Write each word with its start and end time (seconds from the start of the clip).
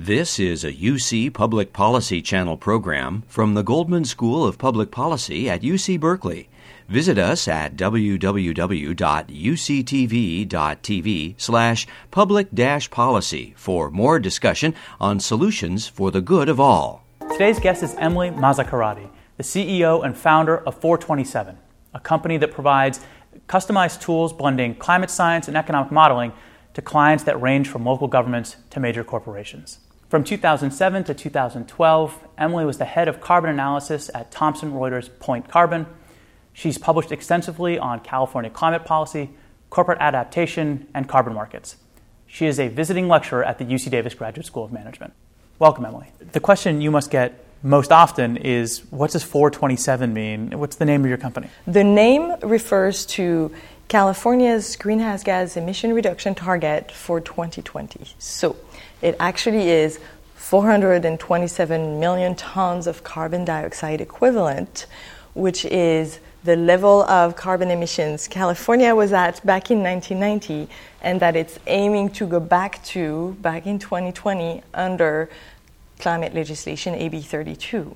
This 0.00 0.38
is 0.38 0.62
a 0.62 0.72
UC 0.72 1.32
Public 1.34 1.72
Policy 1.72 2.22
Channel 2.22 2.56
program 2.56 3.24
from 3.26 3.54
the 3.54 3.64
Goldman 3.64 4.04
School 4.04 4.46
of 4.46 4.56
Public 4.56 4.92
Policy 4.92 5.50
at 5.50 5.62
UC 5.62 5.98
Berkeley. 5.98 6.48
Visit 6.88 7.18
us 7.18 7.48
at 7.48 7.74
www.uctv.tv 7.74 8.54
slash 11.36 11.86
public 12.12 12.46
policy 12.92 13.54
for 13.56 13.90
more 13.90 14.20
discussion 14.20 14.72
on 15.00 15.18
solutions 15.18 15.88
for 15.88 16.12
the 16.12 16.20
good 16.20 16.48
of 16.48 16.60
all. 16.60 17.04
Today's 17.32 17.58
guest 17.58 17.82
is 17.82 17.96
Emily 17.96 18.30
Mazzacurati, 18.30 19.10
the 19.36 19.42
CEO 19.42 20.04
and 20.04 20.16
founder 20.16 20.58
of 20.58 20.76
427, 20.76 21.58
a 21.92 21.98
company 21.98 22.36
that 22.36 22.52
provides 22.52 23.00
customized 23.48 24.00
tools 24.00 24.32
blending 24.32 24.76
climate 24.76 25.10
science 25.10 25.48
and 25.48 25.56
economic 25.56 25.90
modeling 25.90 26.32
to 26.74 26.82
clients 26.82 27.24
that 27.24 27.42
range 27.42 27.66
from 27.66 27.84
local 27.84 28.06
governments 28.06 28.54
to 28.70 28.78
major 28.78 29.02
corporations. 29.02 29.80
From 30.08 30.24
2007 30.24 31.04
to 31.04 31.12
2012, 31.12 32.28
Emily 32.38 32.64
was 32.64 32.78
the 32.78 32.86
head 32.86 33.08
of 33.08 33.20
carbon 33.20 33.50
analysis 33.50 34.10
at 34.14 34.30
Thomson 34.30 34.72
Reuters 34.72 35.10
Point 35.18 35.48
Carbon. 35.48 35.84
She's 36.54 36.78
published 36.78 37.12
extensively 37.12 37.78
on 37.78 38.00
California 38.00 38.50
climate 38.50 38.86
policy, 38.86 39.28
corporate 39.68 39.98
adaptation, 40.00 40.86
and 40.94 41.06
carbon 41.06 41.34
markets. 41.34 41.76
She 42.26 42.46
is 42.46 42.58
a 42.58 42.68
visiting 42.68 43.06
lecturer 43.06 43.44
at 43.44 43.58
the 43.58 43.66
UC 43.66 43.90
Davis 43.90 44.14
Graduate 44.14 44.46
School 44.46 44.64
of 44.64 44.72
Management. 44.72 45.12
Welcome, 45.58 45.84
Emily. 45.84 46.06
The 46.32 46.40
question 46.40 46.80
you 46.80 46.90
must 46.90 47.10
get 47.10 47.44
most 47.62 47.92
often 47.92 48.38
is 48.38 48.84
what 48.90 49.10
does 49.10 49.22
427 49.22 50.14
mean? 50.14 50.58
What's 50.58 50.76
the 50.76 50.86
name 50.86 51.02
of 51.02 51.08
your 51.10 51.18
company? 51.18 51.50
The 51.66 51.84
name 51.84 52.34
refers 52.40 53.04
to 53.06 53.52
California's 53.88 54.76
greenhouse 54.76 55.22
gas 55.22 55.56
emission 55.56 55.92
reduction 55.92 56.34
target 56.34 56.92
for 56.92 57.20
2020. 57.20 58.06
So 58.18 58.56
it 59.02 59.16
actually 59.20 59.70
is 59.70 59.98
427 60.36 62.00
million 62.00 62.34
tons 62.34 62.86
of 62.86 63.04
carbon 63.04 63.44
dioxide 63.44 64.00
equivalent, 64.00 64.86
which 65.34 65.64
is 65.66 66.20
the 66.44 66.56
level 66.56 67.02
of 67.04 67.36
carbon 67.36 67.70
emissions 67.70 68.28
California 68.28 68.94
was 68.94 69.12
at 69.12 69.44
back 69.44 69.70
in 69.70 69.82
1990, 69.82 70.72
and 71.02 71.20
that 71.20 71.36
it's 71.36 71.58
aiming 71.66 72.10
to 72.10 72.26
go 72.26 72.40
back 72.40 72.82
to 72.84 73.36
back 73.40 73.66
in 73.66 73.78
2020 73.78 74.62
under 74.72 75.28
climate 75.98 76.34
legislation 76.34 76.94
AB 76.94 77.20
32 77.20 77.94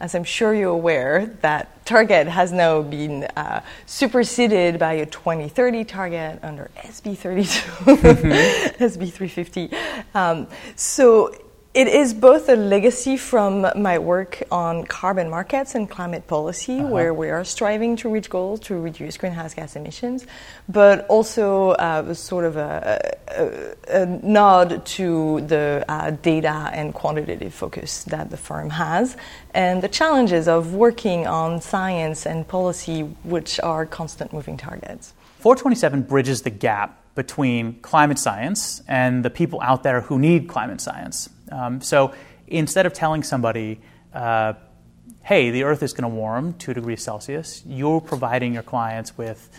as 0.00 0.14
I'm 0.14 0.24
sure 0.24 0.54
you're 0.54 0.70
aware, 0.70 1.26
that 1.40 1.84
target 1.84 2.28
has 2.28 2.52
now 2.52 2.82
been 2.82 3.24
uh, 3.36 3.62
superseded 3.86 4.78
by 4.78 4.94
a 4.94 5.06
2030 5.06 5.84
target 5.84 6.38
under 6.42 6.70
SB 6.76 7.16
32, 7.16 7.44
mm-hmm. 7.48 8.84
SB 8.84 9.12
350. 9.12 9.70
Um, 10.14 10.46
so 10.76 11.34
it 11.78 11.86
is 11.86 12.12
both 12.12 12.48
a 12.48 12.56
legacy 12.56 13.16
from 13.16 13.64
my 13.76 14.00
work 14.00 14.42
on 14.50 14.84
carbon 14.84 15.30
markets 15.30 15.76
and 15.76 15.88
climate 15.88 16.26
policy, 16.26 16.80
uh-huh. 16.80 16.88
where 16.88 17.14
we 17.14 17.30
are 17.30 17.44
striving 17.44 17.94
to 17.94 18.08
reach 18.08 18.28
goals 18.28 18.58
to 18.58 18.74
reduce 18.74 19.16
greenhouse 19.16 19.54
gas 19.54 19.76
emissions, 19.76 20.26
but 20.68 21.06
also 21.06 21.70
uh, 21.70 22.12
sort 22.14 22.44
of 22.44 22.56
a, 22.56 23.16
a, 23.28 24.02
a, 24.02 24.06
nod 24.06 24.84
to 24.86 25.40
the 25.42 25.84
uh, 25.88 26.10
data 26.10 26.68
and 26.72 26.94
quantitative 26.94 27.54
focus 27.54 28.02
that 28.02 28.28
the 28.30 28.36
firm 28.36 28.70
has, 28.70 29.16
and 29.54 29.80
the 29.80 29.88
challenges 29.88 30.48
of 30.48 30.74
working 30.74 31.28
on 31.28 31.60
science 31.60 32.26
and 32.26 32.48
policy, 32.48 33.02
which 33.22 33.60
are 33.60 33.86
constant 33.86 34.32
moving 34.32 34.56
targets. 34.56 35.14
427 35.38 36.02
bridges 36.02 36.42
the 36.42 36.50
gap 36.50 37.00
between 37.14 37.78
climate 37.82 38.18
science 38.18 38.82
and 38.88 39.24
the 39.24 39.30
people 39.30 39.60
out 39.60 39.84
there 39.84 40.00
who 40.00 40.18
need 40.18 40.48
climate 40.48 40.80
science. 40.80 41.28
Um, 41.50 41.80
so 41.80 42.14
instead 42.46 42.86
of 42.86 42.92
telling 42.92 43.22
somebody, 43.22 43.80
uh, 44.12 44.54
hey, 45.22 45.50
the 45.50 45.64
Earth 45.64 45.82
is 45.82 45.92
going 45.92 46.10
to 46.10 46.14
warm 46.14 46.54
two 46.54 46.74
degrees 46.74 47.02
Celsius, 47.02 47.62
you're 47.66 48.00
providing 48.00 48.54
your 48.54 48.62
clients 48.62 49.16
with 49.16 49.50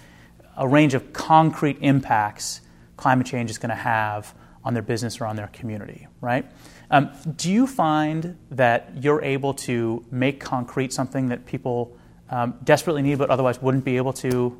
a 0.57 0.67
range 0.67 0.93
of 0.93 1.13
concrete 1.13 1.77
impacts 1.81 2.61
climate 2.99 3.25
change 3.25 3.49
is 3.49 3.57
going 3.57 3.69
to 3.69 3.75
have 3.75 4.35
on 4.63 4.73
their 4.73 4.83
business 4.83 5.21
or 5.21 5.25
on 5.25 5.37
their 5.37 5.47
community, 5.47 6.05
right? 6.19 6.45
Um, 6.91 7.11
do 7.37 7.49
you 7.49 7.65
find 7.65 8.37
that 8.51 8.91
you're 9.01 9.23
able 9.23 9.53
to 9.53 10.05
make 10.11 10.41
concrete 10.41 10.91
something 10.91 11.29
that 11.29 11.45
people 11.45 11.97
um, 12.29 12.55
desperately 12.63 13.01
need 13.01 13.17
but 13.17 13.29
otherwise 13.29 13.61
wouldn't 13.61 13.85
be 13.85 13.95
able 13.95 14.11
to 14.13 14.57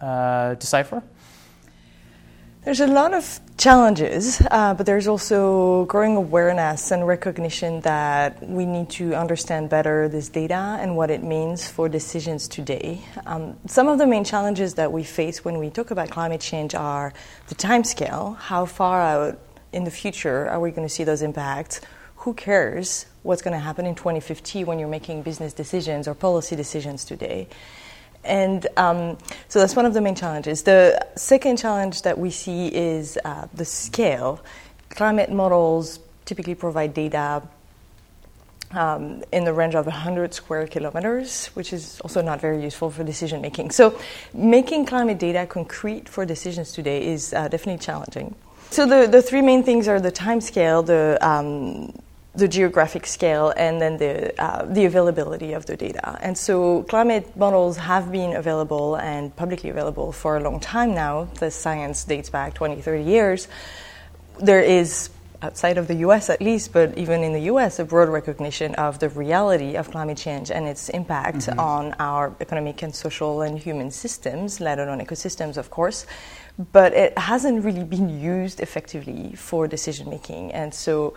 uh, 0.00 0.54
decipher? 0.54 1.02
There's 2.64 2.78
a 2.78 2.86
lot 2.86 3.12
of 3.12 3.40
challenges, 3.56 4.40
uh, 4.48 4.74
but 4.74 4.86
there's 4.86 5.08
also 5.08 5.84
growing 5.86 6.14
awareness 6.14 6.92
and 6.92 7.04
recognition 7.04 7.80
that 7.80 8.40
we 8.48 8.66
need 8.66 8.88
to 8.90 9.14
understand 9.14 9.68
better 9.68 10.08
this 10.08 10.28
data 10.28 10.78
and 10.78 10.96
what 10.96 11.10
it 11.10 11.24
means 11.24 11.68
for 11.68 11.88
decisions 11.88 12.46
today. 12.46 13.00
Um, 13.26 13.56
some 13.66 13.88
of 13.88 13.98
the 13.98 14.06
main 14.06 14.22
challenges 14.22 14.74
that 14.74 14.92
we 14.92 15.02
face 15.02 15.44
when 15.44 15.58
we 15.58 15.70
talk 15.70 15.90
about 15.90 16.10
climate 16.10 16.40
change 16.40 16.72
are 16.76 17.12
the 17.48 17.56
timescale. 17.56 18.36
How 18.36 18.64
far 18.64 19.02
out 19.02 19.40
in 19.72 19.82
the 19.82 19.90
future 19.90 20.48
are 20.48 20.60
we 20.60 20.70
going 20.70 20.86
to 20.86 20.94
see 20.94 21.02
those 21.02 21.22
impacts? 21.22 21.80
Who 22.18 22.32
cares 22.32 23.06
what's 23.24 23.42
going 23.42 23.54
to 23.54 23.60
happen 23.60 23.86
in 23.86 23.96
2050 23.96 24.62
when 24.62 24.78
you're 24.78 24.86
making 24.86 25.22
business 25.22 25.52
decisions 25.52 26.06
or 26.06 26.14
policy 26.14 26.54
decisions 26.54 27.04
today? 27.04 27.48
And 28.24 28.66
um, 28.76 29.18
so 29.48 29.58
that's 29.58 29.74
one 29.74 29.86
of 29.86 29.94
the 29.94 30.00
main 30.00 30.14
challenges. 30.14 30.62
The 30.62 31.04
second 31.16 31.58
challenge 31.58 32.02
that 32.02 32.18
we 32.18 32.30
see 32.30 32.68
is 32.68 33.18
uh, 33.24 33.46
the 33.54 33.64
scale. 33.64 34.40
Climate 34.90 35.30
models 35.30 35.98
typically 36.24 36.54
provide 36.54 36.94
data 36.94 37.42
um, 38.72 39.22
in 39.32 39.44
the 39.44 39.52
range 39.52 39.74
of 39.74 39.86
100 39.86 40.32
square 40.34 40.66
kilometers, 40.66 41.48
which 41.48 41.72
is 41.72 42.00
also 42.00 42.22
not 42.22 42.40
very 42.40 42.62
useful 42.62 42.90
for 42.90 43.04
decision 43.04 43.40
making. 43.42 43.70
So, 43.70 43.98
making 44.32 44.86
climate 44.86 45.18
data 45.18 45.46
concrete 45.46 46.08
for 46.08 46.24
decisions 46.24 46.72
today 46.72 47.06
is 47.06 47.32
uh, 47.32 47.48
definitely 47.48 47.84
challenging. 47.84 48.34
So, 48.70 48.86
the, 48.86 49.06
the 49.06 49.20
three 49.20 49.42
main 49.42 49.62
things 49.62 49.88
are 49.88 50.00
the 50.00 50.10
time 50.10 50.40
scale, 50.40 50.82
the 50.82 51.18
um, 51.20 51.92
the 52.34 52.48
geographic 52.48 53.06
scale 53.06 53.52
and 53.56 53.80
then 53.80 53.98
the, 53.98 54.42
uh, 54.42 54.64
the 54.64 54.86
availability 54.86 55.52
of 55.52 55.66
the 55.66 55.76
data. 55.76 56.18
And 56.22 56.36
so 56.36 56.82
climate 56.84 57.36
models 57.36 57.76
have 57.76 58.10
been 58.10 58.34
available 58.34 58.96
and 58.96 59.34
publicly 59.36 59.68
available 59.68 60.12
for 60.12 60.36
a 60.36 60.40
long 60.40 60.58
time 60.58 60.94
now. 60.94 61.24
The 61.40 61.50
science 61.50 62.04
dates 62.04 62.30
back 62.30 62.54
20, 62.54 62.80
30 62.80 63.04
years. 63.04 63.48
There 64.40 64.62
is, 64.62 65.10
outside 65.42 65.76
of 65.76 65.88
the 65.88 65.96
US 65.96 66.30
at 66.30 66.40
least, 66.40 66.72
but 66.72 66.96
even 66.96 67.22
in 67.22 67.34
the 67.34 67.52
US, 67.52 67.78
a 67.78 67.84
broad 67.84 68.08
recognition 68.08 68.74
of 68.76 68.98
the 68.98 69.10
reality 69.10 69.76
of 69.76 69.90
climate 69.90 70.16
change 70.16 70.50
and 70.50 70.66
its 70.66 70.88
impact 70.88 71.40
mm-hmm. 71.40 71.60
on 71.60 71.94
our 71.98 72.34
economic 72.40 72.82
and 72.82 72.94
social 72.94 73.42
and 73.42 73.58
human 73.58 73.90
systems, 73.90 74.58
let 74.58 74.78
alone 74.78 75.00
ecosystems, 75.00 75.58
of 75.58 75.68
course 75.68 76.06
but 76.72 76.92
it 76.92 77.16
hasn't 77.18 77.64
really 77.64 77.84
been 77.84 78.20
used 78.20 78.60
effectively 78.60 79.34
for 79.36 79.66
decision 79.66 80.10
making. 80.10 80.52
And 80.52 80.72
so 80.74 81.14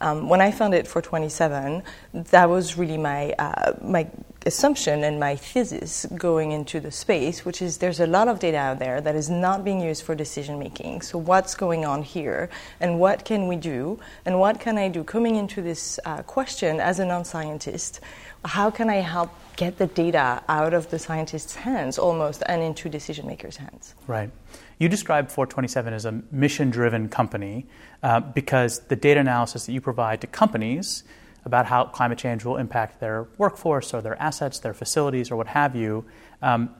um, 0.00 0.28
when 0.28 0.40
I 0.40 0.50
founded 0.50 0.86
427, 0.86 1.82
that 2.14 2.48
was 2.48 2.76
really 2.76 2.98
my, 2.98 3.32
uh, 3.32 3.72
my 3.82 4.08
assumption 4.46 5.02
and 5.02 5.18
my 5.18 5.34
thesis 5.36 6.06
going 6.14 6.52
into 6.52 6.78
the 6.80 6.90
space, 6.90 7.44
which 7.44 7.60
is 7.60 7.78
there's 7.78 8.00
a 8.00 8.06
lot 8.06 8.28
of 8.28 8.38
data 8.38 8.56
out 8.56 8.78
there 8.78 9.00
that 9.00 9.16
is 9.16 9.28
not 9.28 9.64
being 9.64 9.80
used 9.80 10.04
for 10.04 10.14
decision 10.14 10.58
making. 10.58 11.02
So, 11.02 11.18
what's 11.18 11.54
going 11.54 11.84
on 11.84 12.02
here, 12.02 12.48
and 12.80 13.00
what 13.00 13.24
can 13.24 13.48
we 13.48 13.56
do, 13.56 13.98
and 14.24 14.38
what 14.38 14.60
can 14.60 14.78
I 14.78 14.88
do 14.88 15.02
coming 15.02 15.36
into 15.36 15.60
this 15.60 15.98
uh, 16.04 16.22
question 16.22 16.80
as 16.80 17.00
a 17.00 17.04
non 17.04 17.24
scientist? 17.24 18.00
How 18.44 18.70
can 18.70 18.88
I 18.88 18.96
help 18.96 19.30
get 19.56 19.78
the 19.78 19.88
data 19.88 20.42
out 20.48 20.72
of 20.72 20.90
the 20.90 20.98
scientists' 20.98 21.56
hands 21.56 21.98
almost 21.98 22.42
and 22.46 22.62
into 22.62 22.88
decision 22.88 23.26
makers' 23.26 23.56
hands? 23.56 23.94
Right. 24.06 24.30
You 24.78 24.88
describe 24.88 25.30
427 25.30 25.94
as 25.94 26.04
a 26.04 26.22
mission 26.30 26.70
driven 26.70 27.08
company 27.08 27.66
uh, 28.02 28.20
because 28.20 28.80
the 28.80 28.96
data 28.96 29.20
analysis 29.20 29.66
that 29.66 29.72
you 29.72 29.80
provide 29.80 30.20
to 30.20 30.26
companies 30.26 31.02
about 31.44 31.66
how 31.66 31.84
climate 31.84 32.18
change 32.18 32.44
will 32.44 32.56
impact 32.56 33.00
their 33.00 33.26
workforce 33.38 33.94
or 33.94 34.02
their 34.02 34.20
assets, 34.20 34.58
their 34.58 34.74
facilities, 34.74 35.30
or 35.30 35.36
what 35.36 35.46
have 35.46 35.74
you, 35.76 36.04
um, 36.42 36.74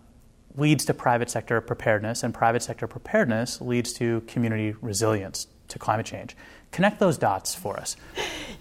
leads 0.57 0.85
to 0.85 0.95
private 0.95 1.31
sector 1.31 1.61
preparedness, 1.61 2.23
and 2.23 2.35
private 2.35 2.63
sector 2.63 2.87
preparedness 2.87 3.61
leads 3.61 3.93
to 3.93 4.23
community 4.23 4.75
resilience 4.81 5.47
to 5.69 5.79
climate 5.79 6.07
change. 6.07 6.37
Connect 6.73 6.99
those 6.99 7.17
dots 7.17 7.55
for 7.55 7.79
us. 7.79 7.97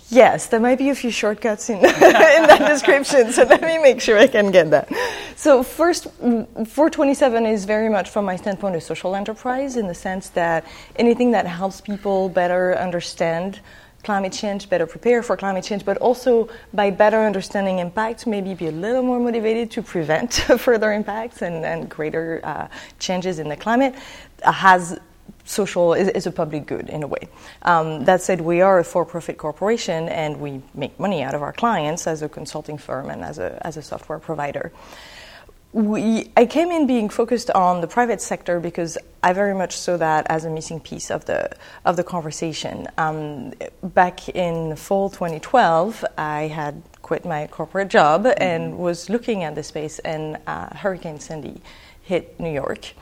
Yes, 0.10 0.48
there 0.48 0.60
might 0.60 0.78
be 0.78 0.90
a 0.90 0.96
few 0.96 1.10
shortcuts 1.10 1.70
in, 1.70 1.78
in 1.80 1.84
that 1.84 2.66
description, 2.68 3.32
so 3.32 3.44
let 3.44 3.62
me 3.62 3.78
make 3.80 4.00
sure 4.00 4.18
I 4.18 4.28
can 4.28 4.52
get 4.52 4.70
that. 4.70 4.90
So, 5.36 5.64
first, 5.64 6.06
427 6.20 7.46
is 7.46 7.66
very 7.66 7.90
much, 7.90 8.10
from 8.10 8.26
my 8.26 8.36
standpoint, 8.36 8.76
a 8.76 8.82
social 8.82 9.16
enterprise 9.16 9.76
in 9.76 9.88
the 9.88 9.96
sense 9.96 10.30
that 10.30 10.66
anything 10.96 11.32
that 11.32 11.48
helps 11.48 11.82
people 11.82 12.30
better 12.30 12.78
understand 12.78 13.60
climate 14.06 14.32
change, 14.32 14.70
better 14.70 14.86
prepare 14.86 15.24
for 15.24 15.36
climate 15.36 15.64
change, 15.64 15.84
but 15.84 15.98
also 15.98 16.48
by 16.74 16.92
better 16.92 17.20
understanding 17.26 17.80
impacts, 17.80 18.28
maybe 18.28 18.54
be 18.54 18.68
a 18.68 18.72
little 18.72 19.02
more 19.02 19.20
motivated 19.20 19.72
to 19.72 19.82
prevent 19.82 20.34
further 20.60 20.94
impacts 20.94 21.42
and, 21.42 21.66
and 21.66 21.90
greater 21.90 22.40
uh, 22.44 22.68
changes 23.00 23.40
in 23.40 23.50
the 23.50 23.58
climate, 23.58 23.96
uh, 24.44 24.52
has 24.52 25.00
social 25.46 25.94
is, 25.94 26.10
is, 26.10 26.28
a 26.28 26.32
public 26.32 26.66
good 26.66 26.90
in 26.90 27.04
a 27.04 27.08
way. 27.08 27.30
Um, 27.62 28.06
that 28.06 28.22
said, 28.22 28.42
we 28.42 28.62
are 28.62 28.80
a 28.80 28.84
for-profit 28.84 29.38
corporation 29.38 30.10
and 30.10 30.40
we 30.40 30.62
make 30.74 31.00
money 31.00 31.24
out 31.24 31.34
of 31.34 31.42
our 31.42 31.54
clients 31.54 32.08
as 32.08 32.22
a 32.22 32.30
consulting 32.30 32.78
firm 32.78 33.10
and 33.10 33.24
as 33.24 33.40
a 33.40 33.66
as 33.66 33.78
a 33.78 33.82
software 33.82 34.20
provider. 34.20 34.72
We, 35.72 36.32
I 36.38 36.46
came 36.46 36.72
in 36.72 36.88
being 36.88 37.10
focused 37.10 37.52
on 37.52 37.82
the 37.82 37.88
private 37.88 38.22
sector 38.22 38.62
because 38.62 38.98
I 39.22 39.34
very 39.34 39.54
much 39.54 39.76
saw 39.78 39.98
that 39.98 40.26
as 40.30 40.46
a 40.46 40.50
missing 40.50 40.80
piece 40.80 41.12
of 41.12 41.26
the 41.26 41.52
of 41.84 41.98
the 41.98 42.04
conversation. 42.04 42.88
Um, 42.98 43.54
back 43.84 44.30
in 44.30 44.76
fall 44.78 45.10
2012, 45.10 46.06
I 46.18 46.44
had 46.44 46.82
quit 47.02 47.26
my 47.26 47.48
corporate 47.48 47.90
job 47.90 48.24
mm-hmm. 48.24 48.42
and 48.42 48.78
was 48.78 49.10
looking 49.10 49.44
at 49.44 49.54
the 49.56 49.64
space, 49.64 50.00
and 50.00 50.38
uh, 50.48 50.76
Hurricane 50.76 51.20
Sandy 51.20 51.62
hit 52.02 52.40
New 52.40 52.52
York 52.52 52.94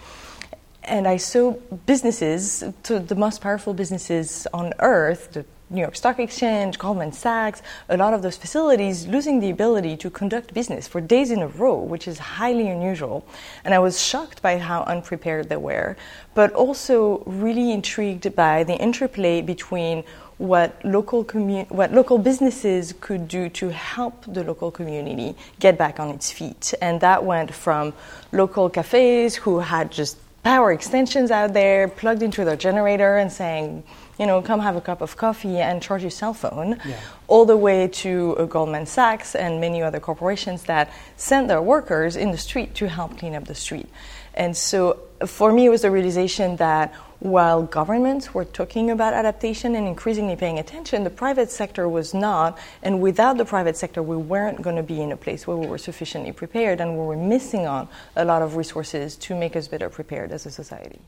and 0.86 1.08
I 1.08 1.18
saw 1.18 1.54
businesses, 1.86 2.64
the 2.84 3.16
most 3.16 3.42
powerful 3.42 3.74
businesses 3.74 4.48
on 4.54 4.74
earth, 4.80 5.32
the 5.34 5.46
New 5.70 5.82
York 5.82 5.96
Stock 5.96 6.20
Exchange, 6.20 6.78
Goldman 6.78 7.14
Sachs, 7.14 7.64
a 7.90 7.98
lot 7.98 8.14
of 8.14 8.22
those 8.22 8.38
facilities 8.38 9.08
losing 9.08 9.40
the 9.40 9.50
ability 9.50 9.98
to 9.98 10.10
conduct 10.10 10.54
business 10.54 10.88
for 10.88 11.02
days 11.02 11.32
in 11.32 11.42
a 11.42 11.48
row, 11.48 11.76
which 11.76 12.08
is 12.08 12.20
highly 12.20 12.68
unusual. 12.70 13.26
And 13.66 13.74
I 13.74 13.80
was 13.80 14.00
shocked 14.00 14.42
by 14.42 14.60
how 14.60 14.84
unprepared 14.84 15.50
they 15.50 15.58
were, 15.58 15.98
but 16.36 16.54
also 16.54 17.24
really 17.26 17.72
intrigued 17.72 18.36
by 18.36 18.64
the 18.64 18.76
interplay 18.76 19.42
between 19.42 20.04
what 20.38 20.84
local 20.84 21.24
commu- 21.24 21.70
what 21.72 21.94
local 21.94 22.18
businesses 22.18 22.94
could 23.00 23.28
do 23.28 23.50
to 23.50 23.70
help 23.70 24.26
the 24.28 24.44
local 24.44 24.72
community 24.72 25.36
get 25.60 25.78
back 25.78 26.00
on 26.00 26.10
its 26.10 26.32
feet. 26.32 26.74
And 26.82 27.00
that 27.02 27.24
went 27.24 27.54
from 27.54 27.94
local 28.32 28.70
cafes 28.70 29.36
who 29.36 29.60
had 29.60 29.92
just 29.92 30.18
power 30.44 30.72
extensions 30.72 31.32
out 31.32 31.54
there 31.54 31.88
plugged 31.88 32.22
into 32.22 32.46
their 32.46 32.56
generator 32.58 33.18
and 33.18 33.32
saying, 33.32 33.84
you 34.20 34.28
know, 34.28 34.42
come 34.42 34.60
have 34.60 34.76
a 34.76 34.82
cup 34.82 35.02
of 35.02 35.18
coffee 35.18 35.58
and 35.58 35.82
charge 35.82 36.02
your 36.02 36.12
cell 36.12 36.34
phone, 36.34 36.80
yeah. 36.86 37.00
all 37.28 37.46
the 37.46 37.58
way 37.58 37.88
to 37.88 38.36
uh, 38.38 38.46
Goldman 38.46 38.86
Sachs 38.86 39.36
and 39.36 39.60
many 39.60 39.82
other 39.82 40.00
corporations 40.00 40.64
that 40.64 40.92
send 41.16 41.50
their 41.50 41.62
workers 41.62 42.16
in 42.16 42.32
the 42.32 42.38
street 42.38 42.76
to 42.76 42.88
help 42.88 43.18
clean 43.18 43.36
up 43.36 43.46
the 43.46 43.56
street. 43.56 43.90
And 44.36 44.56
so 44.56 45.00
for 45.26 45.52
me, 45.52 45.66
it 45.66 45.70
was 45.70 45.84
the 45.84 45.92
realization 45.92 46.58
that 46.58 46.94
while 47.24 47.64
governments 47.64 48.34
were 48.34 48.44
talking 48.44 48.92
about 48.92 49.14
adaptation 49.14 49.76
and 49.76 49.88
increasingly 49.88 50.36
paying 50.36 50.60
attention, 50.60 51.06
the 51.06 51.10
private 51.10 51.50
sector 51.50 51.88
was 51.88 52.14
not. 52.14 52.58
And 52.82 53.00
without 53.00 53.38
the 53.38 53.46
private 53.46 53.78
sector, 53.78 54.04
we 54.04 54.18
weren't 54.18 54.62
going 54.62 54.76
to 54.76 54.84
be 54.84 55.02
in 55.02 55.10
a 55.14 55.16
place 55.16 55.48
where 55.48 55.56
we 55.56 55.66
were 55.66 55.78
sufficiently 55.78 56.34
prepared 56.34 56.82
and 56.82 56.98
we 56.98 57.06
were 57.06 57.16
missing 57.16 57.66
on 57.66 57.88
a 58.18 58.26
lot 58.26 58.42
of 58.42 58.58
resources 58.58 59.16
to 59.16 59.36
make 59.36 59.56
us 59.56 59.70
better 59.70 59.90
prepared 59.90 60.34
as 60.34 60.46
a 60.46 60.52
society. 60.52 61.00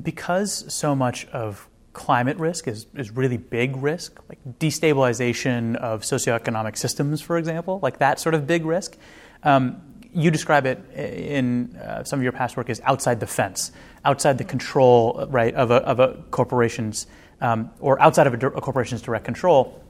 Because 0.00 0.72
so 0.72 0.94
much 0.94 1.26
of 1.26 1.68
climate 1.92 2.36
risk 2.38 2.68
is, 2.68 2.86
is 2.94 3.10
really 3.10 3.36
big 3.36 3.76
risk, 3.78 4.20
like 4.28 4.38
destabilization 4.60 5.74
of 5.76 6.02
socioeconomic 6.02 6.78
systems, 6.78 7.20
for 7.20 7.36
example, 7.36 7.80
like 7.82 7.98
that 7.98 8.20
sort 8.20 8.36
of 8.36 8.46
big 8.46 8.64
risk. 8.64 8.96
Um, 9.42 9.82
you 10.16 10.30
describe 10.30 10.64
it 10.64 10.78
in 10.94 11.76
uh, 11.76 12.02
some 12.04 12.18
of 12.18 12.22
your 12.22 12.32
past 12.32 12.56
work 12.56 12.70
as 12.70 12.80
outside 12.84 13.20
the 13.20 13.26
fence, 13.26 13.70
outside 14.06 14.38
the 14.38 14.44
control, 14.44 15.26
right, 15.28 15.54
of 15.54 15.70
a, 15.70 15.76
of 15.84 16.00
a 16.00 16.14
corporation's, 16.30 17.06
um, 17.40 17.70
or 17.80 18.00
outside 18.00 18.26
of 18.26 18.34
a, 18.34 18.46
a 18.46 18.60
corporation's 18.60 19.02
direct 19.02 19.24
control. 19.24 19.82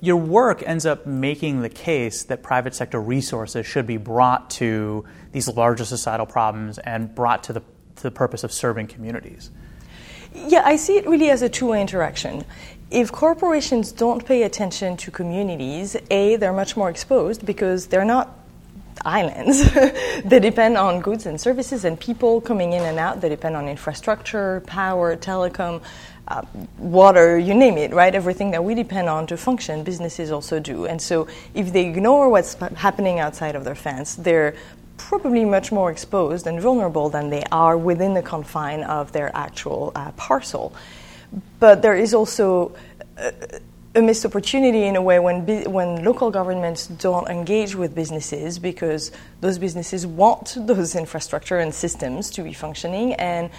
Your 0.00 0.16
work 0.16 0.62
ends 0.66 0.84
up 0.84 1.06
making 1.06 1.62
the 1.62 1.68
case 1.68 2.24
that 2.24 2.42
private 2.42 2.74
sector 2.74 3.00
resources 3.00 3.64
should 3.64 3.86
be 3.86 3.96
brought 3.96 4.50
to 4.50 5.04
these 5.32 5.48
larger 5.48 5.84
societal 5.84 6.26
problems 6.26 6.78
and 6.78 7.14
brought 7.14 7.44
to 7.44 7.52
the, 7.52 7.60
to 7.60 8.02
the 8.02 8.10
purpose 8.10 8.42
of 8.42 8.52
serving 8.52 8.88
communities. 8.88 9.50
Yeah, 10.34 10.62
I 10.64 10.76
see 10.76 10.96
it 10.96 11.06
really 11.06 11.30
as 11.30 11.42
a 11.42 11.48
two 11.48 11.68
way 11.68 11.80
interaction. 11.80 12.44
If 12.90 13.12
corporations 13.12 13.92
don't 13.92 14.24
pay 14.24 14.42
attention 14.42 14.96
to 14.98 15.10
communities, 15.10 15.96
A, 16.10 16.36
they're 16.36 16.52
much 16.52 16.76
more 16.76 16.90
exposed 16.90 17.46
because 17.46 17.86
they're 17.86 18.04
not 18.04 18.43
islands. 19.04 19.72
they 20.24 20.40
depend 20.40 20.76
on 20.76 21.00
goods 21.00 21.26
and 21.26 21.40
services 21.40 21.84
and 21.84 21.98
people 21.98 22.40
coming 22.40 22.72
in 22.72 22.82
and 22.82 22.98
out. 22.98 23.20
They 23.20 23.28
depend 23.28 23.56
on 23.56 23.68
infrastructure, 23.68 24.62
power, 24.66 25.16
telecom, 25.16 25.82
uh, 26.28 26.42
water, 26.78 27.38
you 27.38 27.54
name 27.54 27.76
it, 27.76 27.92
right? 27.92 28.14
Everything 28.14 28.50
that 28.52 28.64
we 28.64 28.74
depend 28.74 29.08
on 29.08 29.26
to 29.26 29.36
function, 29.36 29.84
businesses 29.84 30.30
also 30.30 30.58
do. 30.58 30.86
And 30.86 31.00
so 31.00 31.28
if 31.54 31.72
they 31.72 31.86
ignore 31.86 32.28
what's 32.30 32.54
happening 32.54 33.18
outside 33.18 33.54
of 33.54 33.64
their 33.64 33.74
fence, 33.74 34.14
they're 34.14 34.54
probably 34.96 35.44
much 35.44 35.72
more 35.72 35.90
exposed 35.90 36.46
and 36.46 36.60
vulnerable 36.60 37.10
than 37.10 37.28
they 37.28 37.42
are 37.50 37.76
within 37.76 38.14
the 38.14 38.22
confine 38.22 38.82
of 38.84 39.12
their 39.12 39.30
actual 39.36 39.92
uh, 39.94 40.12
parcel. 40.12 40.74
But 41.58 41.82
there 41.82 41.96
is 41.96 42.14
also 42.14 42.74
uh, 43.18 43.32
a 43.94 44.02
missed 44.02 44.24
opportunity 44.24 44.84
in 44.84 44.96
a 44.96 45.02
way 45.02 45.18
when, 45.20 45.46
when 45.70 46.04
local 46.04 46.30
governments 46.30 46.88
don't 46.88 47.28
engage 47.28 47.74
with 47.76 47.94
businesses 47.94 48.58
because 48.58 49.12
those 49.40 49.58
businesses 49.58 50.06
want 50.06 50.56
those 50.58 50.96
infrastructure 50.96 51.58
and 51.58 51.72
systems 51.72 52.30
to 52.30 52.42
be 52.42 52.52
functioning 52.52 53.14
and 53.14 53.50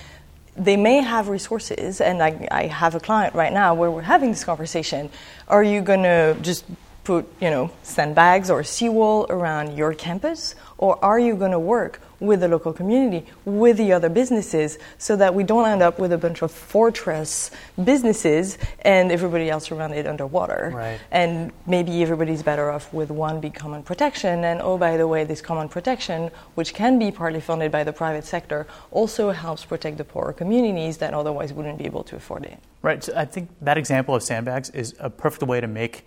they 0.58 0.78
may 0.78 1.02
have 1.02 1.28
resources. 1.28 2.00
And 2.02 2.22
I, 2.24 2.48
I 2.52 2.68
have 2.68 2.96
a 2.96 3.00
client 3.00 3.36
right 3.36 3.52
now 3.52 3.74
where 3.74 3.92
we're 3.92 4.02
having 4.02 4.30
this 4.30 4.44
conversation. 4.44 5.10
Are 5.48 5.64
you 5.64 5.82
going 5.82 6.04
to 6.04 6.38
just 6.42 6.66
put 7.06 7.28
you 7.40 7.50
know 7.50 7.72
sandbags 7.84 8.50
or 8.50 8.64
seawall 8.64 9.28
around 9.30 9.78
your 9.78 9.94
campus 9.94 10.56
or 10.78 11.04
are 11.06 11.20
you 11.20 11.36
going 11.36 11.52
to 11.52 11.60
work 11.60 12.02
with 12.20 12.40
the 12.40 12.48
local 12.48 12.74
community, 12.74 13.26
with 13.46 13.78
the 13.78 13.92
other 13.92 14.10
businesses, 14.10 14.78
so 14.98 15.16
that 15.16 15.34
we 15.34 15.44
don't 15.44 15.68
end 15.68 15.82
up 15.82 16.00
with 16.00 16.12
a 16.12 16.18
bunch 16.18 16.42
of 16.42 16.52
fortress 16.52 17.52
businesses 17.84 18.58
and 18.82 19.12
everybody 19.12 19.50
else 19.50 19.72
around 19.72 19.94
it 19.94 20.08
underwater. 20.08 20.72
Right. 20.74 21.00
And 21.12 21.52
maybe 21.66 22.02
everybody's 22.02 22.44
better 22.44 22.72
off 22.72 22.94
with 22.94 23.12
one 23.12 23.40
big 23.40 23.54
common 23.54 23.84
protection. 23.84 24.44
And 24.44 24.62
oh, 24.62 24.78
by 24.78 24.98
the 24.98 25.08
way, 25.08 25.24
this 25.24 25.42
common 25.42 25.70
protection, 25.70 26.32
which 26.56 26.74
can 26.74 27.00
be 27.00 27.12
partly 27.12 27.42
funded 27.42 27.72
by 27.72 27.84
the 27.84 27.94
private 27.94 28.26
sector, 28.26 28.68
also 28.92 29.32
helps 29.32 29.66
protect 29.66 29.98
the 29.98 30.04
poorer 30.04 30.34
communities 30.34 30.98
that 30.98 31.14
otherwise 31.14 31.54
wouldn't 31.54 31.78
be 31.78 31.86
able 31.86 32.04
to 32.04 32.16
afford 32.16 32.46
it. 32.46 32.60
Right. 32.82 33.04
So 33.04 33.14
I 33.16 33.26
think 33.26 33.50
that 33.62 33.78
example 33.78 34.16
of 34.16 34.24
sandbags 34.24 34.70
is 34.70 34.96
a 35.00 35.10
perfect 35.10 35.44
way 35.44 35.60
to 35.60 35.68
make 35.68 36.06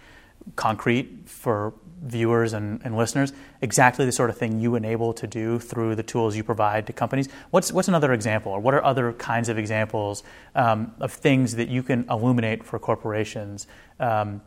concrete 0.57 1.29
for 1.29 1.75
viewers 2.03 2.53
and, 2.53 2.81
and, 2.85 2.97
listeners 2.97 3.33
exactly 3.61 4.05
the 4.05 4.13
sort 4.13 4.31
of 4.31 4.37
thing 4.37 4.61
you 4.61 4.75
enable 4.75 5.13
to 5.13 5.27
do 5.27 5.59
through 5.59 5.95
the 5.95 6.03
tools 6.03 6.37
you 6.37 6.45
provide 6.45 6.87
to 6.87 6.93
companies. 6.93 7.29
What's, 7.51 7.73
what's 7.73 7.89
another 7.89 8.13
example, 8.13 8.53
or 8.53 8.61
what 8.61 8.75
are 8.75 8.85
other 8.85 9.13
kinds 9.15 9.49
of 9.49 9.59
examples 9.59 10.23
um, 10.55 10.93
of 11.01 11.13
things 11.13 11.57
that 11.57 11.69
you 11.69 11.83
can 11.83 12.07
illuminate 12.11 12.65
for 12.65 12.79
corporations 12.79 13.67
um, 14.01 14.41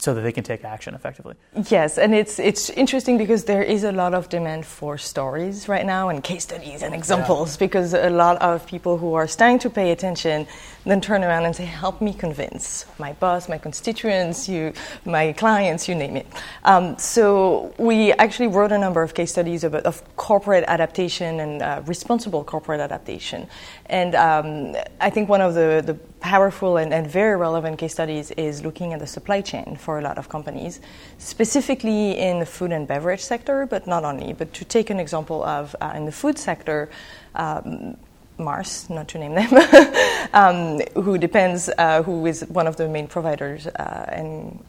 so 0.00 0.14
that 0.14 0.20
they 0.20 0.30
can 0.30 0.44
take 0.44 0.64
action 0.64 0.94
effectively. 0.94 1.34
Yes, 1.70 1.98
and 1.98 2.14
it's 2.14 2.38
it's 2.38 2.70
interesting 2.70 3.18
because 3.18 3.44
there 3.44 3.62
is 3.62 3.82
a 3.82 3.90
lot 3.90 4.14
of 4.14 4.28
demand 4.28 4.64
for 4.64 4.96
stories 4.96 5.68
right 5.68 5.84
now 5.84 6.08
and 6.08 6.22
case 6.22 6.44
studies 6.44 6.82
and 6.82 6.94
examples 6.94 7.56
yeah. 7.56 7.66
because 7.66 7.94
a 7.94 8.10
lot 8.10 8.40
of 8.40 8.64
people 8.66 8.96
who 8.96 9.14
are 9.14 9.26
starting 9.26 9.58
to 9.58 9.70
pay 9.70 9.90
attention 9.90 10.46
then 10.84 11.00
turn 11.00 11.24
around 11.24 11.44
and 11.44 11.54
say, 11.54 11.64
"Help 11.64 12.00
me 12.00 12.14
convince 12.14 12.86
my 12.98 13.12
boss, 13.14 13.48
my 13.48 13.58
constituents, 13.58 14.48
you, 14.48 14.72
my 15.04 15.32
clients, 15.32 15.88
you 15.88 15.96
name 15.96 16.16
it." 16.16 16.26
Um, 16.64 16.96
so 16.96 17.74
we 17.76 18.12
actually 18.12 18.48
wrote 18.48 18.70
a 18.70 18.78
number 18.78 19.02
of 19.02 19.14
case 19.14 19.32
studies 19.32 19.64
about, 19.64 19.82
of 19.82 20.02
corporate 20.16 20.64
adaptation 20.68 21.40
and 21.40 21.60
uh, 21.60 21.82
responsible 21.86 22.44
corporate 22.44 22.80
adaptation, 22.80 23.48
and 23.86 24.14
um, 24.14 24.76
I 25.00 25.10
think 25.10 25.28
one 25.28 25.40
of 25.40 25.54
the, 25.54 25.82
the 25.84 25.94
powerful 26.20 26.76
and, 26.76 26.92
and, 26.92 27.06
very 27.06 27.36
relevant 27.36 27.78
case 27.78 27.92
studies 27.92 28.30
is 28.32 28.62
looking 28.64 28.92
at 28.92 29.00
the 29.00 29.06
supply 29.06 29.40
chain 29.40 29.76
for 29.76 29.98
a 29.98 30.02
lot 30.02 30.18
of 30.18 30.28
companies, 30.28 30.80
specifically 31.18 32.18
in 32.18 32.40
the 32.40 32.46
food 32.46 32.72
and 32.72 32.86
beverage 32.86 33.22
sector, 33.22 33.66
but 33.66 33.86
not 33.86 34.04
only. 34.04 34.32
But 34.32 34.52
to 34.54 34.64
take 34.64 34.90
an 34.90 35.00
example 35.00 35.44
of 35.44 35.74
uh, 35.80 35.92
in 35.94 36.04
the 36.06 36.12
food 36.12 36.38
sector, 36.38 36.90
um, 37.34 37.96
Mars, 38.38 38.88
not 38.88 39.08
to 39.08 39.18
name 39.18 39.34
them, 39.34 39.52
um, 40.32 40.80
who 41.02 41.18
depends, 41.18 41.68
uh, 41.76 42.02
who 42.02 42.26
is 42.26 42.44
one 42.48 42.66
of 42.66 42.76
the 42.76 42.88
main 42.88 43.08
providers 43.08 43.66
uh, 43.66 44.04
and 44.08 44.62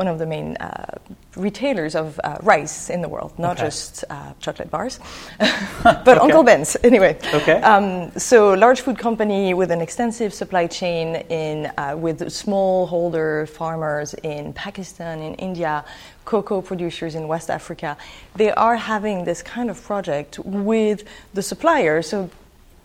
one 0.00 0.08
of 0.08 0.18
the 0.18 0.24
main 0.24 0.56
uh, 0.56 0.94
retailers 1.36 1.94
of 1.94 2.18
uh, 2.24 2.38
rice 2.42 2.88
in 2.88 3.02
the 3.02 3.08
world, 3.14 3.32
not 3.38 3.56
okay. 3.56 3.66
just 3.66 4.02
uh, 4.08 4.32
chocolate 4.40 4.70
bars, 4.70 4.98
but 5.82 6.08
okay. 6.08 6.24
Uncle 6.26 6.42
Ben's. 6.42 6.74
Anyway, 6.82 7.12
okay. 7.34 7.58
Um, 7.72 8.10
so 8.16 8.54
large 8.54 8.80
food 8.80 8.98
company 8.98 9.52
with 9.52 9.70
an 9.70 9.82
extensive 9.82 10.32
supply 10.32 10.66
chain 10.66 11.06
in 11.28 11.56
uh, 11.76 11.94
with 12.04 12.18
smallholder 12.42 13.46
farmers 13.46 14.14
in 14.34 14.54
Pakistan, 14.54 15.20
in 15.20 15.34
India, 15.34 15.84
cocoa 16.24 16.62
producers 16.62 17.14
in 17.14 17.28
West 17.28 17.50
Africa. 17.50 17.90
They 18.36 18.52
are 18.52 18.76
having 18.76 19.24
this 19.24 19.42
kind 19.42 19.68
of 19.68 19.76
project 19.90 20.38
with 20.38 21.04
the 21.34 21.42
supplier. 21.42 22.00
So 22.00 22.30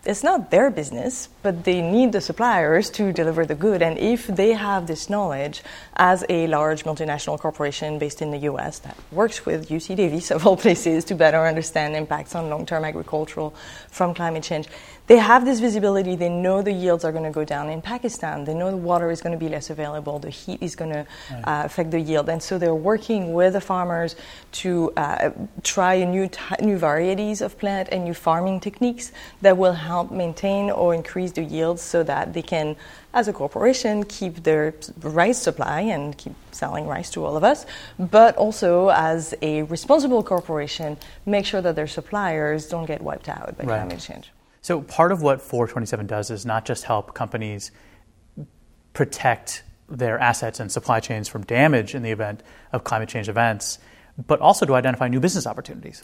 it's 0.06 0.22
not 0.22 0.50
their 0.50 0.70
business, 0.70 1.28
but 1.42 1.64
they 1.64 1.82
need 1.82 2.12
the 2.12 2.20
suppliers 2.20 2.90
to 2.90 3.12
deliver 3.12 3.44
the 3.44 3.54
good. 3.54 3.82
And 3.82 3.98
if 3.98 4.26
they 4.26 4.52
have 4.52 4.86
this 4.86 5.10
knowledge 5.10 5.62
as 5.96 6.24
a 6.28 6.46
large 6.46 6.84
multinational 6.84 7.38
corporation 7.38 7.98
based 7.98 8.22
in 8.22 8.30
the 8.30 8.38
US 8.50 8.78
that 8.80 8.96
works 9.10 9.44
with 9.44 9.68
UC 9.68 9.96
Davis 9.96 10.30
of 10.30 10.46
all 10.46 10.56
places 10.56 11.04
to 11.06 11.14
better 11.14 11.44
understand 11.44 11.96
impacts 11.96 12.34
on 12.34 12.48
long 12.48 12.64
term 12.64 12.84
agricultural 12.84 13.54
from 13.90 14.14
climate 14.14 14.44
change, 14.44 14.68
they 15.06 15.18
have 15.18 15.44
this 15.44 15.60
visibility. 15.60 16.16
They 16.16 16.28
know 16.28 16.62
the 16.62 16.72
yields 16.72 17.04
are 17.04 17.12
going 17.12 17.24
to 17.24 17.30
go 17.30 17.44
down 17.44 17.68
in 17.68 17.80
Pakistan. 17.80 18.44
They 18.44 18.54
know 18.54 18.70
the 18.70 18.76
water 18.76 19.10
is 19.10 19.20
going 19.20 19.32
to 19.32 19.38
be 19.38 19.48
less 19.48 19.70
available. 19.70 20.18
The 20.18 20.30
heat 20.30 20.62
is 20.62 20.74
going 20.74 20.92
to 20.92 21.06
right. 21.30 21.42
uh, 21.44 21.62
affect 21.64 21.90
the 21.90 22.00
yield, 22.00 22.28
and 22.28 22.42
so 22.42 22.58
they're 22.58 22.74
working 22.74 23.32
with 23.32 23.52
the 23.52 23.60
farmers 23.60 24.16
to 24.52 24.92
uh, 24.96 25.30
try 25.62 26.02
new 26.04 26.28
t- 26.28 26.40
new 26.60 26.78
varieties 26.78 27.40
of 27.40 27.58
plant 27.58 27.88
and 27.92 28.04
new 28.04 28.14
farming 28.14 28.60
techniques 28.60 29.12
that 29.42 29.56
will 29.56 29.74
help 29.74 30.10
maintain 30.10 30.70
or 30.70 30.94
increase 30.94 31.32
the 31.32 31.44
yields, 31.44 31.82
so 31.82 32.02
that 32.02 32.32
they 32.34 32.42
can, 32.42 32.76
as 33.14 33.28
a 33.28 33.32
corporation, 33.32 34.04
keep 34.04 34.42
their 34.42 34.74
rice 35.02 35.38
supply 35.38 35.80
and 35.80 36.16
keep 36.18 36.34
selling 36.50 36.86
rice 36.86 37.10
to 37.10 37.24
all 37.24 37.36
of 37.36 37.44
us, 37.44 37.66
but 37.98 38.34
also 38.36 38.88
as 38.88 39.34
a 39.42 39.62
responsible 39.64 40.22
corporation, 40.22 40.96
make 41.26 41.46
sure 41.46 41.60
that 41.60 41.76
their 41.76 41.86
suppliers 41.86 42.68
don't 42.68 42.86
get 42.86 43.00
wiped 43.02 43.28
out 43.28 43.56
by 43.56 43.64
right. 43.64 43.86
climate 43.86 44.00
change. 44.00 44.32
So 44.66 44.80
part 44.80 45.12
of 45.12 45.22
what 45.22 45.40
427 45.40 46.08
does 46.08 46.28
is 46.28 46.44
not 46.44 46.64
just 46.64 46.82
help 46.82 47.14
companies 47.14 47.70
protect 48.94 49.62
their 49.88 50.18
assets 50.18 50.58
and 50.58 50.72
supply 50.72 50.98
chains 50.98 51.28
from 51.28 51.44
damage 51.44 51.94
in 51.94 52.02
the 52.02 52.10
event 52.10 52.42
of 52.72 52.82
climate 52.82 53.08
change 53.08 53.28
events, 53.28 53.78
but 54.26 54.40
also 54.40 54.66
to 54.66 54.74
identify 54.74 55.06
new 55.06 55.20
business 55.20 55.46
opportunities. 55.46 56.02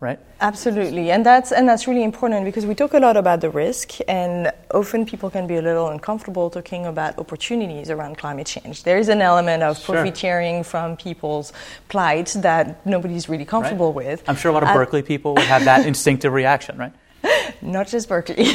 Right? 0.00 0.18
Absolutely, 0.40 1.12
and 1.12 1.24
that's 1.24 1.52
and 1.52 1.68
that's 1.68 1.86
really 1.86 2.02
important 2.02 2.44
because 2.44 2.66
we 2.66 2.74
talk 2.74 2.94
a 2.94 2.98
lot 2.98 3.16
about 3.16 3.42
the 3.42 3.50
risk, 3.50 3.98
and 4.08 4.50
often 4.72 5.06
people 5.06 5.30
can 5.30 5.46
be 5.46 5.54
a 5.54 5.62
little 5.62 5.88
uncomfortable 5.88 6.50
talking 6.50 6.86
about 6.86 7.16
opportunities 7.16 7.90
around 7.90 8.18
climate 8.18 8.48
change. 8.48 8.82
There 8.82 8.98
is 8.98 9.08
an 9.08 9.20
element 9.22 9.62
of 9.62 9.78
sure. 9.78 9.94
profiteering 9.94 10.64
from 10.64 10.96
people's 10.96 11.52
plight 11.88 12.34
that 12.38 12.84
nobody's 12.84 13.28
really 13.28 13.44
comfortable 13.44 13.92
right. 13.92 14.06
with. 14.06 14.24
I'm 14.28 14.34
sure 14.34 14.50
a 14.50 14.54
lot 14.54 14.64
of 14.64 14.70
uh, 14.70 14.74
Berkeley 14.74 15.02
people 15.02 15.34
would 15.34 15.44
have 15.44 15.64
that 15.66 15.86
instinctive 15.92 16.32
reaction, 16.32 16.76
right? 16.76 16.92
not 17.62 17.88
just 17.88 18.08
Berkeley. 18.08 18.36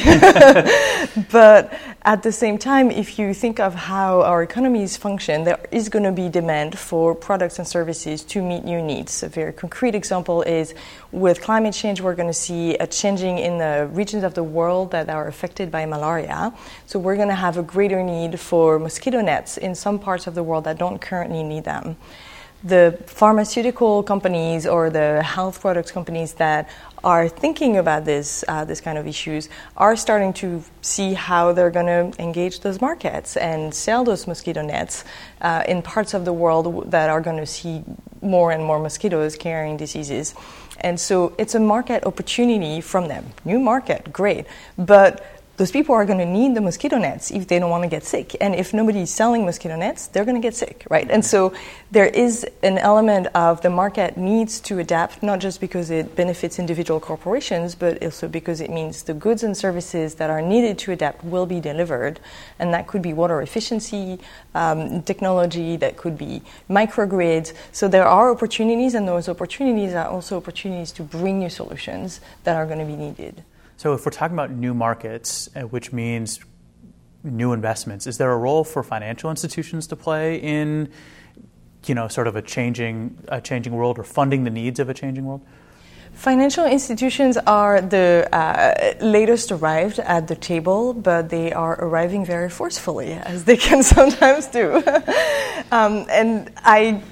but 1.30 1.72
at 2.02 2.22
the 2.22 2.32
same 2.32 2.58
time, 2.58 2.90
if 2.90 3.18
you 3.18 3.34
think 3.34 3.60
of 3.60 3.74
how 3.74 4.22
our 4.22 4.42
economies 4.42 4.96
function, 4.96 5.44
there 5.44 5.58
is 5.70 5.88
going 5.88 6.04
to 6.04 6.12
be 6.12 6.28
demand 6.28 6.78
for 6.78 7.14
products 7.14 7.58
and 7.58 7.66
services 7.66 8.22
to 8.24 8.42
meet 8.42 8.64
new 8.64 8.82
needs. 8.82 9.22
A 9.22 9.28
very 9.28 9.52
concrete 9.52 9.94
example 9.94 10.42
is 10.42 10.74
with 11.12 11.40
climate 11.40 11.74
change, 11.74 12.00
we're 12.00 12.14
going 12.14 12.28
to 12.28 12.34
see 12.34 12.74
a 12.76 12.86
changing 12.86 13.38
in 13.38 13.58
the 13.58 13.88
regions 13.92 14.24
of 14.24 14.34
the 14.34 14.44
world 14.44 14.90
that 14.90 15.08
are 15.08 15.28
affected 15.28 15.70
by 15.70 15.86
malaria. 15.86 16.52
So 16.86 16.98
we're 16.98 17.16
going 17.16 17.28
to 17.28 17.34
have 17.34 17.56
a 17.56 17.62
greater 17.62 18.02
need 18.02 18.38
for 18.40 18.78
mosquito 18.78 19.20
nets 19.20 19.56
in 19.56 19.74
some 19.74 19.98
parts 19.98 20.26
of 20.26 20.34
the 20.34 20.42
world 20.42 20.64
that 20.64 20.78
don't 20.78 21.00
currently 21.00 21.42
need 21.42 21.64
them 21.64 21.96
the 22.64 22.98
pharmaceutical 23.06 24.02
companies 24.02 24.66
or 24.66 24.90
the 24.90 25.22
health 25.22 25.60
products 25.60 25.92
companies 25.92 26.34
that 26.34 26.68
are 27.04 27.28
thinking 27.28 27.76
about 27.76 28.04
this 28.04 28.44
uh, 28.48 28.64
this 28.64 28.80
kind 28.80 28.98
of 28.98 29.06
issues 29.06 29.48
are 29.76 29.94
starting 29.94 30.32
to 30.32 30.62
see 30.80 31.14
how 31.14 31.52
they're 31.52 31.70
going 31.70 31.86
to 31.86 32.22
engage 32.22 32.60
those 32.60 32.80
markets 32.80 33.36
and 33.36 33.72
sell 33.74 34.04
those 34.04 34.26
mosquito 34.26 34.62
nets 34.62 35.04
uh, 35.42 35.62
in 35.68 35.82
parts 35.82 36.14
of 36.14 36.24
the 36.24 36.32
world 36.32 36.90
that 36.90 37.10
are 37.10 37.20
going 37.20 37.36
to 37.36 37.46
see 37.46 37.84
more 38.22 38.50
and 38.50 38.64
more 38.64 38.78
mosquitoes 38.78 39.36
carrying 39.36 39.76
diseases. 39.76 40.34
And 40.80 40.98
so 40.98 41.34
it's 41.38 41.54
a 41.54 41.60
market 41.60 42.04
opportunity 42.04 42.80
from 42.80 43.08
them. 43.08 43.32
New 43.44 43.58
market, 43.58 44.12
great. 44.12 44.46
But 44.76 45.24
those 45.56 45.70
people 45.70 45.94
are 45.94 46.04
going 46.04 46.18
to 46.18 46.26
need 46.26 46.54
the 46.54 46.60
mosquito 46.60 46.98
nets 46.98 47.30
if 47.30 47.46
they 47.48 47.58
don't 47.58 47.70
want 47.70 47.82
to 47.82 47.88
get 47.88 48.04
sick. 48.04 48.36
And 48.40 48.54
if 48.54 48.74
nobody's 48.74 49.10
selling 49.10 49.44
mosquito 49.44 49.76
nets, 49.76 50.06
they're 50.08 50.24
going 50.24 50.40
to 50.40 50.46
get 50.46 50.54
sick, 50.54 50.86
right? 50.90 51.10
And 51.10 51.24
so 51.24 51.54
there 51.90 52.06
is 52.06 52.46
an 52.62 52.78
element 52.78 53.28
of 53.34 53.62
the 53.62 53.70
market 53.70 54.16
needs 54.16 54.60
to 54.60 54.78
adapt, 54.78 55.22
not 55.22 55.38
just 55.38 55.60
because 55.60 55.90
it 55.90 56.14
benefits 56.14 56.58
individual 56.58 57.00
corporations, 57.00 57.74
but 57.74 58.02
also 58.02 58.28
because 58.28 58.60
it 58.60 58.70
means 58.70 59.02
the 59.04 59.14
goods 59.14 59.42
and 59.42 59.56
services 59.56 60.16
that 60.16 60.28
are 60.28 60.42
needed 60.42 60.78
to 60.80 60.92
adapt 60.92 61.24
will 61.24 61.46
be 61.46 61.60
delivered. 61.60 62.20
And 62.58 62.74
that 62.74 62.86
could 62.86 63.02
be 63.02 63.14
water 63.14 63.40
efficiency 63.40 64.18
um, 64.54 65.02
technology, 65.02 65.76
that 65.76 65.96
could 65.96 66.18
be 66.18 66.42
microgrids. 66.68 67.54
So 67.72 67.88
there 67.88 68.06
are 68.06 68.30
opportunities, 68.30 68.94
and 68.94 69.08
those 69.08 69.28
opportunities 69.28 69.94
are 69.94 70.06
also 70.06 70.36
opportunities 70.36 70.92
to 70.92 71.02
bring 71.02 71.38
new 71.38 71.50
solutions 71.50 72.20
that 72.44 72.56
are 72.56 72.66
going 72.66 72.78
to 72.78 72.84
be 72.84 72.96
needed. 72.96 73.42
So, 73.78 73.92
if 73.92 74.06
we're 74.06 74.12
talking 74.12 74.34
about 74.34 74.50
new 74.50 74.72
markets, 74.72 75.50
uh, 75.54 75.62
which 75.62 75.92
means 75.92 76.40
new 77.22 77.52
investments, 77.52 78.06
is 78.06 78.16
there 78.16 78.32
a 78.32 78.36
role 78.36 78.64
for 78.64 78.82
financial 78.82 79.28
institutions 79.28 79.86
to 79.88 79.96
play 79.96 80.36
in, 80.36 80.88
you 81.84 81.94
know, 81.94 82.08
sort 82.08 82.26
of 82.26 82.36
a 82.36 82.42
changing, 82.42 83.18
a 83.28 83.40
changing 83.40 83.74
world 83.74 83.98
or 83.98 84.04
funding 84.04 84.44
the 84.44 84.50
needs 84.50 84.80
of 84.80 84.88
a 84.88 84.94
changing 84.94 85.26
world? 85.26 85.42
Financial 86.16 86.64
institutions 86.64 87.36
are 87.36 87.82
the 87.82 88.26
uh, 88.32 88.94
latest 89.04 89.52
arrived 89.52 89.98
at 89.98 90.28
the 90.28 90.34
table, 90.34 90.94
but 90.94 91.28
they 91.28 91.52
are 91.52 91.78
arriving 91.78 92.24
very 92.24 92.48
forcefully, 92.48 93.12
as 93.12 93.44
they 93.44 93.58
can 93.58 93.82
sometimes 93.96 94.46
do. 94.46 94.76
um, 95.70 96.06
and 96.08 96.50
I, 96.64 97.02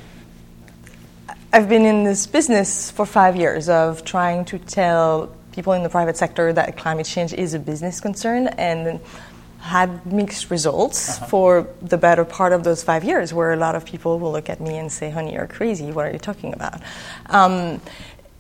I've 1.53 1.69
been 1.69 1.85
in 1.85 2.05
this 2.05 2.27
business 2.27 2.91
for 2.91 3.05
five 3.05 3.37
years 3.37 3.69
of 3.69 4.07
trying 4.07 4.47
to 4.47 4.59
tell 4.59 5.37
people 5.55 5.73
in 5.73 5.83
the 5.83 5.89
private 5.89 6.17
sector 6.17 6.53
that 6.53 6.77
climate 6.77 7.07
change 7.07 7.33
is 7.33 7.55
a 7.55 7.59
business 7.59 8.01
concern 8.01 8.49
and 8.49 9.01
had 9.61 10.05
mixed 10.05 10.51
results 10.51 11.17
uh-huh. 11.17 11.27
for 11.27 11.69
the 11.81 11.97
better 11.97 12.25
part 12.25 12.53
of 12.53 12.65
those 12.65 12.83
five 12.83 13.03
years, 13.05 13.33
where 13.33 13.53
a 13.53 13.57
lot 13.57 13.75
of 13.75 13.85
people 13.85 14.19
will 14.19 14.33
look 14.33 14.51
at 14.51 14.61
me 14.61 14.77
and 14.77 14.93
say, 14.93 15.09
honey, 15.11 15.33
you're 15.33 15.47
crazy. 15.47 15.91
What 15.91 16.07
are 16.07 16.13
you 16.13 16.19
talking 16.19 16.53
about? 16.53 16.83
Um, 17.27 17.81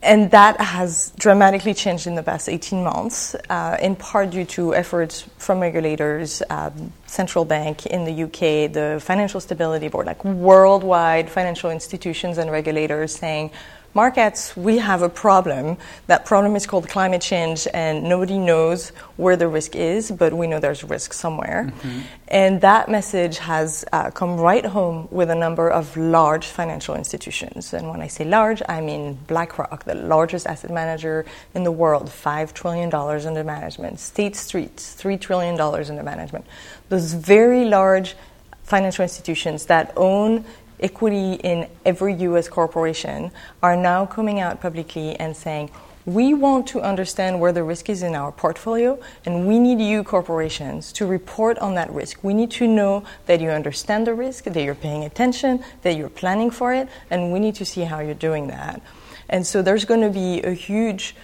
and 0.02 0.30
that 0.32 0.60
has 0.60 1.14
dramatically 1.16 1.72
changed 1.72 2.06
in 2.06 2.14
the 2.14 2.22
past 2.22 2.46
18 2.46 2.84
months, 2.84 3.34
uh, 3.48 3.78
in 3.80 3.96
part 3.96 4.30
due 4.30 4.44
to 4.44 4.74
efforts 4.74 5.24
from 5.38 5.60
regulators, 5.60 6.42
um, 6.50 6.92
central 7.06 7.46
bank 7.46 7.86
in 7.86 8.04
the 8.04 8.24
UK, 8.24 8.70
the 8.70 9.00
Financial 9.02 9.40
Stability 9.40 9.88
Board, 9.88 10.04
like 10.04 10.22
worldwide 10.22 11.30
financial 11.30 11.70
institutions 11.70 12.36
and 12.36 12.50
regulators 12.50 13.16
saying, 13.16 13.50
markets, 13.94 14.56
we 14.56 14.78
have 14.78 15.02
a 15.02 15.08
problem. 15.08 15.76
That 16.08 16.26
problem 16.26 16.56
is 16.56 16.66
called 16.66 16.88
climate 16.88 17.22
change, 17.22 17.66
and 17.72 18.04
nobody 18.04 18.38
knows 18.38 18.90
where 19.16 19.36
the 19.36 19.48
risk 19.48 19.76
is, 19.76 20.10
but 20.10 20.32
we 20.32 20.46
know 20.46 20.60
there's 20.60 20.84
risk 20.84 21.12
somewhere. 21.12 21.72
Mm-hmm. 21.72 22.00
And 22.28 22.60
that 22.62 22.88
message 22.88 23.38
has 23.38 23.84
uh, 23.92 24.10
come 24.10 24.38
right 24.38 24.64
home 24.64 25.08
with 25.10 25.30
a 25.30 25.34
number 25.34 25.68
of 25.68 25.96
large 25.96 26.46
financial 26.46 26.96
institutions. 26.96 27.72
And 27.72 27.88
when 27.88 28.00
I 28.00 28.08
say 28.08 28.24
large, 28.24 28.62
I 28.68 28.80
mean 28.80 29.18
BlackRock, 29.28 29.84
the 29.84 29.94
largest 29.94 30.46
asset 30.46 30.70
manager 30.70 31.24
in 31.54 31.64
the 31.64 31.72
world, 31.72 32.06
$5 32.08 32.52
trillion 32.52 32.92
under 32.92 33.44
management, 33.44 34.00
State 34.00 34.36
Street, 34.36 34.76
$3 34.76 35.20
trillion 35.20 35.60
under 35.60 36.02
management. 36.02 36.44
Those 36.88 37.14
very 37.14 37.64
large 37.64 38.16
financial 38.64 39.02
institutions 39.02 39.66
that 39.66 39.92
own 39.96 40.44
equity 40.84 41.34
in 41.42 41.66
every 41.84 42.14
US 42.28 42.46
corporation 42.46 43.32
are 43.62 43.74
now 43.74 44.04
coming 44.04 44.38
out 44.38 44.60
publicly 44.60 45.16
and 45.16 45.34
saying, 45.34 45.70
we 46.06 46.34
want 46.34 46.66
to 46.66 46.82
understand 46.82 47.40
where 47.40 47.52
the 47.52 47.64
risk 47.64 47.88
is 47.88 48.02
in 48.02 48.14
our 48.14 48.30
portfolio, 48.30 49.00
and 49.24 49.48
we 49.48 49.58
need 49.58 49.80
you 49.80 50.04
corporations 50.04 50.92
to 50.92 51.06
report 51.06 51.56
on 51.58 51.74
that 51.76 51.90
risk. 51.90 52.22
We 52.22 52.34
need 52.34 52.50
to 52.52 52.68
know 52.68 53.04
that 53.24 53.40
you 53.40 53.48
understand 53.48 54.06
the 54.06 54.12
risk, 54.12 54.44
that 54.44 54.62
you're 54.62 54.74
paying 54.74 55.04
attention, 55.04 55.64
that 55.80 55.96
you're 55.96 56.10
planning 56.10 56.50
for 56.50 56.74
it, 56.74 56.88
and 57.08 57.32
we 57.32 57.40
need 57.40 57.54
to 57.54 57.64
see 57.64 57.84
how 57.84 58.00
you're 58.00 58.12
doing 58.12 58.48
that. 58.48 58.82
And 59.28 59.46
so 59.46 59.62
there's 59.62 59.84
going 59.84 60.02
to 60.02 60.10
be 60.10 60.42
a 60.42 60.52
huge 60.52 61.14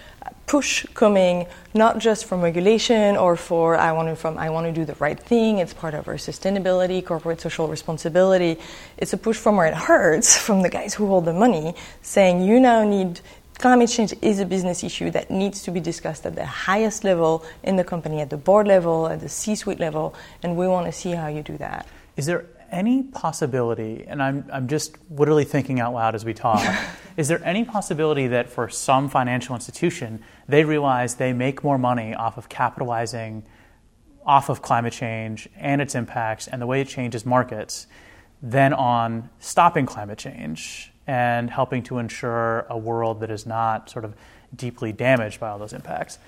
push 0.47 0.85
coming 0.93 1.47
not 1.73 1.97
just 1.97 2.25
from 2.25 2.41
regulation 2.41 3.15
or 3.15 3.35
for 3.35 3.75
I 3.75 3.91
want 3.93 4.09
to 4.09 4.15
from 4.15 4.37
I 4.37 4.49
want 4.49 4.67
to 4.67 4.73
do 4.73 4.85
the 4.85 4.95
right 4.95 5.19
thing. 5.19 5.59
It's 5.59 5.73
part 5.73 5.93
of 5.93 6.07
our 6.07 6.15
sustainability, 6.15 7.03
corporate 7.03 7.41
social 7.41 7.67
responsibility. 7.67 8.59
It's 8.97 9.13
a 9.13 9.17
push 9.17 9.37
from 9.37 9.55
where 9.55 9.67
it 9.67 9.73
hurts, 9.73 10.37
from 10.37 10.61
the 10.61 10.69
guys 10.69 10.93
who 10.93 11.07
hold 11.07 11.25
the 11.25 11.33
money, 11.33 11.73
saying 12.01 12.41
you 12.41 12.59
now 12.59 12.83
need 12.83 13.21
climate 13.57 13.89
change 13.89 14.13
is 14.21 14.39
a 14.39 14.45
business 14.45 14.83
issue 14.83 15.11
that 15.11 15.29
needs 15.29 15.61
to 15.63 15.71
be 15.71 15.79
discussed 15.79 16.25
at 16.25 16.35
the 16.35 16.45
highest 16.45 17.03
level 17.03 17.45
in 17.63 17.75
the 17.75 17.83
company, 17.83 18.19
at 18.19 18.29
the 18.29 18.37
board 18.37 18.67
level, 18.67 19.07
at 19.07 19.21
the 19.21 19.29
C-suite 19.29 19.79
level, 19.79 20.15
and 20.41 20.57
we 20.57 20.67
want 20.67 20.87
to 20.87 20.91
see 20.91 21.11
how 21.11 21.27
you 21.27 21.43
do 21.43 21.57
that. 21.57 21.87
Is 22.17 22.25
there 22.25 22.45
any 22.71 23.03
possibility, 23.03 24.05
and 24.07 24.23
I'm, 24.23 24.45
I'm 24.51 24.67
just 24.67 24.97
literally 25.09 25.43
thinking 25.43 25.79
out 25.79 25.93
loud 25.93 26.15
as 26.15 26.25
we 26.25 26.33
talk, 26.33 26.63
is 27.17 27.27
there 27.27 27.43
any 27.43 27.65
possibility 27.65 28.27
that 28.27 28.49
for 28.49 28.69
some 28.69 29.09
financial 29.09 29.55
institution, 29.55 30.23
they 30.47 30.63
realize 30.63 31.15
they 31.15 31.33
make 31.33 31.63
more 31.63 31.77
money 31.77 32.13
off 32.13 32.37
of 32.37 32.49
capitalizing 32.49 33.43
off 34.25 34.49
of 34.49 34.61
climate 34.61 34.93
change 34.93 35.49
and 35.57 35.81
its 35.81 35.95
impacts 35.95 36.47
and 36.47 36.61
the 36.61 36.67
way 36.67 36.81
it 36.81 36.87
changes 36.87 37.25
markets 37.25 37.87
than 38.41 38.73
on 38.73 39.29
stopping 39.39 39.85
climate 39.85 40.17
change 40.17 40.91
and 41.07 41.49
helping 41.49 41.83
to 41.83 41.97
ensure 41.97 42.65
a 42.69 42.77
world 42.77 43.19
that 43.19 43.31
is 43.31 43.45
not 43.45 43.89
sort 43.89 44.05
of 44.05 44.15
deeply 44.55 44.91
damaged 44.91 45.39
by 45.39 45.49
all 45.49 45.57
those 45.57 45.73
impacts? 45.73 46.19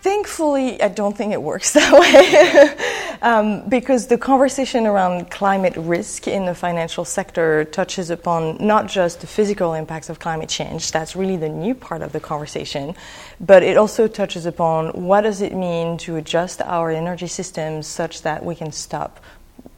Thankfully, 0.00 0.80
I 0.80 0.88
don't 0.88 1.16
think 1.16 1.32
it 1.32 1.42
works 1.42 1.72
that 1.74 1.92
way 1.92 3.18
um, 3.20 3.68
because 3.68 4.06
the 4.06 4.16
conversation 4.16 4.86
around 4.86 5.30
climate 5.30 5.74
risk 5.76 6.28
in 6.28 6.46
the 6.46 6.54
financial 6.54 7.04
sector 7.04 7.64
touches 7.64 8.10
upon 8.10 8.64
not 8.64 8.86
just 8.86 9.20
the 9.20 9.26
physical 9.26 9.74
impacts 9.74 10.08
of 10.08 10.20
climate 10.20 10.48
change, 10.48 10.92
that's 10.92 11.16
really 11.16 11.36
the 11.36 11.48
new 11.48 11.74
part 11.74 12.02
of 12.02 12.12
the 12.12 12.20
conversation, 12.20 12.94
but 13.40 13.64
it 13.64 13.76
also 13.76 14.06
touches 14.06 14.46
upon 14.46 14.90
what 14.90 15.22
does 15.22 15.40
it 15.42 15.52
mean 15.52 15.98
to 15.98 16.14
adjust 16.16 16.62
our 16.62 16.90
energy 16.90 17.26
systems 17.26 17.88
such 17.88 18.22
that 18.22 18.44
we 18.44 18.54
can 18.54 18.70
stop 18.70 19.18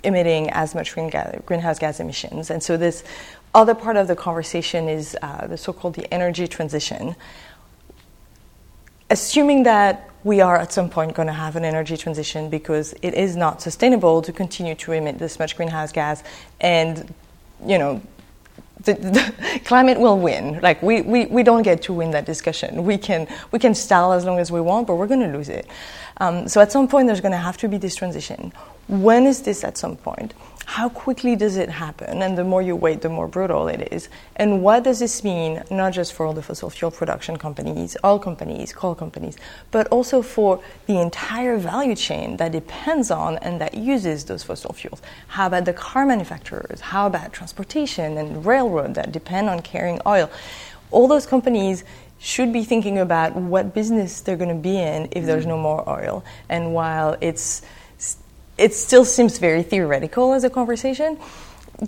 emitting 0.03 0.51
as 0.51 0.75
much 0.75 0.95
greenhouse 0.95 1.79
gas 1.79 2.01
emissions. 2.01 2.51
And 2.51 2.63
so 2.63 2.77
this 2.77 3.05
other 3.55 3.75
part 3.75 3.97
of 3.97 4.07
the 4.07 4.17
conversation 4.17 4.89
is 4.89 5.17
uh, 5.23 5.47
the 5.47 5.57
so-called 5.57 5.95
the 5.95 6.13
energy 6.13 6.47
transition. 6.47 7.17
Assuming 9.11 9.65
that 9.65 10.09
we 10.23 10.41
are 10.41 10.57
at 10.57 10.73
some 10.73 10.91
point 10.91 11.15
going 11.15 11.29
to 11.29 11.33
have 11.33 11.57
an 11.57 11.65
energy 11.65 11.97
transition 11.97 12.51
because 12.51 12.95
it 13.03 13.15
is 13.15 13.37
not 13.37 13.63
sustainable 13.63 14.23
to 14.23 14.33
continue 14.33 14.75
to 14.77 14.93
emit 14.93 15.19
this 15.19 15.39
much 15.39 15.57
greenhouse 15.57 15.93
gas 15.93 16.23
and 16.61 17.13
you 17.65 17.79
know 17.79 18.03
the, 18.85 18.95
the 18.95 19.61
climate 19.65 19.99
will 19.99 20.19
win. 20.19 20.61
Like 20.61 20.83
we, 20.83 21.03
we, 21.03 21.27
we 21.27 21.43
don't 21.43 21.63
get 21.63 21.83
to 21.83 21.93
win 21.93 22.13
that 22.13 22.25
discussion. 22.25 22.85
We 22.85 22.99
can 22.99 23.27
we 23.51 23.59
can 23.59 23.75
stall 23.75 24.13
as 24.13 24.25
long 24.25 24.39
as 24.39 24.53
we 24.53 24.61
want 24.61 24.87
but 24.87 24.97
we're 24.97 25.07
going 25.07 25.21
to 25.21 25.37
lose 25.37 25.49
it. 25.49 25.67
Um, 26.19 26.49
so 26.49 26.61
at 26.61 26.71
some 26.71 26.87
point 26.87 27.07
there's 27.07 27.21
going 27.21 27.33
to 27.33 27.39
have 27.39 27.57
to 27.59 27.69
be 27.69 27.79
this 27.79 27.95
transition 27.95 28.53
when 28.91 29.25
is 29.27 29.43
this 29.43 29.65
at 29.65 29.79
some 29.79 29.97
point 29.97 30.35
how 30.71 30.89
quickly 30.89 31.35
does 31.35 31.57
it 31.57 31.69
happen? 31.69 32.23
And 32.23 32.39
the 32.39 32.45
more 32.45 32.63
you 32.63 32.77
wait, 32.77 33.01
the 33.01 33.09
more 33.09 33.27
brutal 33.27 33.67
it 33.67 33.93
is. 33.93 34.09
And 34.37 34.63
what 34.63 34.85
does 34.85 35.01
this 35.01 35.25
mean, 35.25 35.65
not 35.69 35.93
just 35.93 36.13
for 36.13 36.25
all 36.25 36.33
the 36.33 36.45
fossil 36.45 36.71
fuel 36.71 36.93
production 36.93 37.37
companies, 37.39 37.97
oil 38.05 38.21
companies, 38.21 38.73
coal 38.73 38.95
companies, 38.95 39.37
but 39.73 39.89
also 39.89 40.23
for 40.23 40.63
the 40.87 41.01
entire 41.01 41.59
value 41.59 41.97
chain 41.97 42.37
that 42.37 42.53
depends 42.53 43.11
on 43.11 43.39
and 43.39 43.61
that 43.61 43.75
uses 43.75 44.27
those 44.27 44.45
fossil 44.45 44.73
fuels? 44.73 45.03
How 45.27 45.49
about 45.49 45.65
the 45.65 45.73
car 45.73 46.07
manufacturers? 46.07 46.81
How 46.81 47.09
about 47.09 47.33
transportation 47.33 48.17
and 48.17 48.47
railroad 48.47 48.95
that 48.95 49.11
depend 49.11 49.49
on 49.49 49.63
carrying 49.63 50.01
oil? 50.07 50.31
All 50.93 51.09
those 51.09 51.27
companies 51.27 51.83
should 52.21 52.53
be 52.53 52.63
thinking 52.63 52.99
about 52.99 53.35
what 53.35 53.75
business 53.75 54.21
they're 54.21 54.37
going 54.37 54.55
to 54.57 54.63
be 54.63 54.79
in 54.79 55.09
if 55.11 55.27
there's 55.27 55.47
no 55.47 55.59
more 55.59 55.83
oil. 55.89 56.23
And 56.49 56.75
while 56.75 57.17
it's 57.21 57.63
it 58.61 58.75
still 58.75 59.05
seems 59.05 59.39
very 59.39 59.63
theoretical 59.63 60.35
as 60.35 60.45
a 60.45 60.51
conversation. 60.51 61.19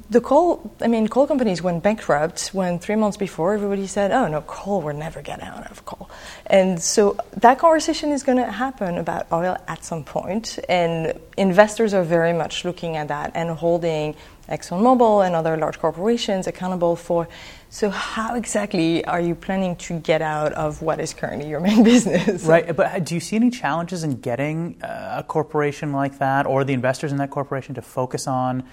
The 0.08 0.22
coal, 0.22 0.74
I 0.80 0.88
mean, 0.88 1.06
coal 1.06 1.26
companies 1.26 1.60
went 1.62 1.82
bankrupt 1.82 2.48
when 2.54 2.78
three 2.78 2.96
months 2.96 3.18
before 3.18 3.52
everybody 3.52 3.86
said, 3.86 4.10
oh 4.10 4.26
no, 4.26 4.40
coal, 4.40 4.80
we're 4.80 4.94
never 4.94 5.20
getting 5.20 5.44
out 5.44 5.70
of 5.70 5.84
coal. 5.84 6.08
And 6.46 6.80
so 6.80 7.18
that 7.36 7.58
conversation 7.58 8.10
is 8.10 8.22
going 8.22 8.38
to 8.38 8.50
happen 8.50 8.96
about 8.96 9.30
oil 9.30 9.58
at 9.68 9.84
some 9.84 10.02
point, 10.02 10.58
and 10.66 11.20
investors 11.36 11.92
are 11.92 12.04
very 12.04 12.32
much 12.32 12.64
looking 12.64 12.96
at 12.96 13.08
that 13.08 13.32
and 13.34 13.50
holding 13.50 14.16
ExxonMobil 14.48 15.26
and 15.26 15.34
other 15.34 15.58
large 15.58 15.78
corporations 15.78 16.46
accountable 16.46 16.96
for. 16.96 17.28
So, 17.72 17.88
how 17.88 18.34
exactly 18.34 19.02
are 19.06 19.18
you 19.18 19.34
planning 19.34 19.76
to 19.76 19.98
get 19.98 20.20
out 20.20 20.52
of 20.52 20.82
what 20.82 21.00
is 21.00 21.14
currently 21.14 21.48
your 21.48 21.58
main 21.58 21.82
business? 21.92 22.44
Right, 22.44 22.76
but 22.76 23.02
do 23.04 23.14
you 23.14 23.20
see 23.20 23.34
any 23.34 23.48
challenges 23.48 24.04
in 24.04 24.20
getting 24.20 24.76
uh, 24.82 25.14
a 25.20 25.22
corporation 25.22 25.90
like 25.90 26.18
that 26.18 26.44
or 26.44 26.64
the 26.64 26.74
investors 26.74 27.12
in 27.12 27.16
that 27.16 27.30
corporation 27.30 27.74
to 27.76 27.80
focus 27.80 28.26
on 28.26 28.64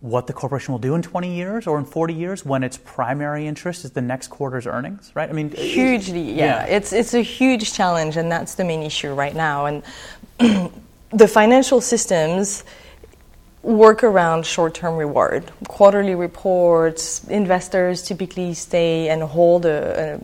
what 0.00 0.26
the 0.26 0.34
corporation 0.34 0.72
will 0.72 0.78
do 0.78 0.94
in 0.94 1.00
20 1.00 1.34
years 1.34 1.66
or 1.66 1.78
in 1.78 1.86
40 1.86 2.12
years 2.12 2.44
when 2.44 2.62
its 2.62 2.76
primary 2.76 3.46
interest 3.46 3.86
is 3.86 3.92
the 3.92 4.02
next 4.02 4.28
quarter's 4.28 4.66
earnings, 4.66 5.10
right? 5.14 5.30
I 5.30 5.32
mean, 5.32 5.50
hugely, 5.52 6.32
yeah. 6.32 6.66
yeah. 6.66 6.76
It's 6.76 6.92
it's 6.92 7.14
a 7.14 7.22
huge 7.22 7.72
challenge, 7.72 8.18
and 8.18 8.30
that's 8.30 8.54
the 8.54 8.64
main 8.64 8.82
issue 8.82 9.14
right 9.14 9.34
now. 9.34 9.64
And 9.64 9.82
the 11.10 11.26
financial 11.26 11.80
systems 11.80 12.64
work 13.62 14.02
around 14.02 14.46
short 14.46 14.74
term 14.74 14.96
reward. 14.96 15.50
Quarterly 15.68 16.14
reports, 16.14 17.24
investors 17.28 18.02
typically 18.02 18.54
stay 18.54 19.08
and 19.08 19.22
hold 19.22 19.66
a, 19.66 20.18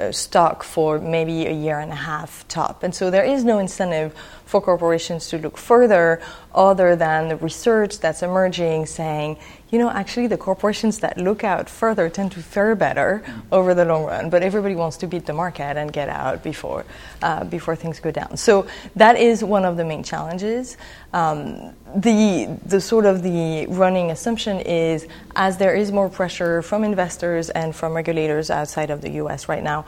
a, 0.00 0.08
a, 0.08 0.12
stock 0.12 0.64
for 0.64 0.98
maybe 0.98 1.46
a 1.46 1.52
year 1.52 1.78
and 1.78 1.92
a 1.92 1.96
half 1.96 2.46
top. 2.48 2.82
And 2.82 2.94
so 2.94 3.10
there 3.10 3.24
is 3.24 3.44
no 3.44 3.58
incentive 3.58 4.14
for 4.46 4.60
corporations 4.60 5.28
to 5.28 5.38
look 5.38 5.56
further 5.56 6.20
other 6.54 6.96
than 6.96 7.28
the 7.28 7.36
research 7.36 8.00
that's 8.00 8.22
emerging 8.22 8.86
saying, 8.86 9.38
you 9.72 9.78
know, 9.78 9.90
actually 9.90 10.26
the 10.26 10.36
corporations 10.36 10.98
that 10.98 11.16
look 11.16 11.44
out 11.44 11.70
further 11.70 12.10
tend 12.10 12.30
to 12.32 12.42
fare 12.42 12.74
better 12.76 13.24
over 13.50 13.72
the 13.72 13.86
long 13.86 14.04
run. 14.04 14.28
But 14.28 14.42
everybody 14.42 14.74
wants 14.74 14.98
to 14.98 15.06
beat 15.06 15.24
the 15.24 15.32
market 15.32 15.78
and 15.78 15.90
get 15.90 16.10
out 16.10 16.42
before 16.42 16.84
uh, 17.22 17.44
before 17.44 17.74
things 17.74 17.98
go 17.98 18.10
down. 18.10 18.36
So 18.36 18.66
that 18.96 19.16
is 19.16 19.42
one 19.42 19.64
of 19.64 19.78
the 19.78 19.84
main 19.84 20.02
challenges. 20.02 20.76
Um, 21.14 21.74
the 21.96 22.54
the 22.66 22.82
sort 22.82 23.06
of 23.06 23.22
the 23.22 23.66
running 23.66 24.10
assumption 24.10 24.60
is 24.60 25.08
as 25.34 25.56
there 25.56 25.74
is 25.74 25.90
more 25.90 26.10
pressure 26.10 26.60
from 26.60 26.84
investors 26.84 27.48
and 27.48 27.74
from 27.74 27.94
regulators 27.94 28.50
outside 28.50 28.90
of 28.90 29.00
the 29.00 29.12
U.S. 29.22 29.48
right 29.48 29.62
now, 29.62 29.86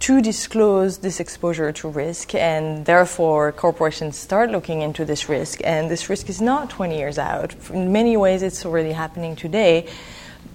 to 0.00 0.22
disclose 0.22 0.98
this 0.98 1.20
exposure 1.20 1.72
to 1.72 1.88
risk, 1.88 2.34
and 2.34 2.86
therefore 2.86 3.52
corporations 3.52 4.16
start 4.16 4.50
looking 4.50 4.80
into 4.80 5.04
this 5.04 5.28
risk. 5.28 5.60
And 5.62 5.90
this 5.90 6.08
risk 6.08 6.30
is 6.30 6.40
not 6.40 6.70
20 6.70 6.96
years 6.96 7.18
out. 7.18 7.54
In 7.70 7.92
many 7.92 8.16
ways, 8.16 8.42
it's 8.42 8.64
already 8.64 8.92
happening 8.92 9.36
today. 9.36 9.86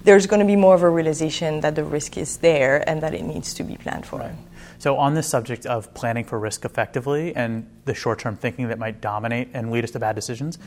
There's 0.02 0.26
going 0.26 0.40
to 0.40 0.46
be 0.46 0.56
more 0.56 0.74
of 0.74 0.82
a 0.82 0.90
realization 0.90 1.60
that 1.60 1.76
the 1.76 1.84
risk 1.84 2.16
is 2.18 2.38
there 2.38 2.88
and 2.88 3.02
that 3.02 3.14
it 3.14 3.22
needs 3.22 3.54
to 3.54 3.62
be 3.62 3.76
planned 3.76 4.04
for. 4.04 4.18
Right. 4.18 4.34
So, 4.78 4.96
on 4.98 5.14
this 5.14 5.28
subject 5.28 5.64
of 5.64 5.94
planning 5.94 6.24
for 6.24 6.38
risk 6.38 6.64
effectively 6.64 7.34
and 7.34 7.68
the 7.84 7.94
short 7.94 8.18
term 8.18 8.36
thinking 8.36 8.68
that 8.68 8.78
might 8.78 9.00
dominate 9.00 9.48
and 9.54 9.70
lead 9.70 9.84
us 9.84 9.92
to 9.92 10.00
bad 10.00 10.16
decisions, 10.16 10.58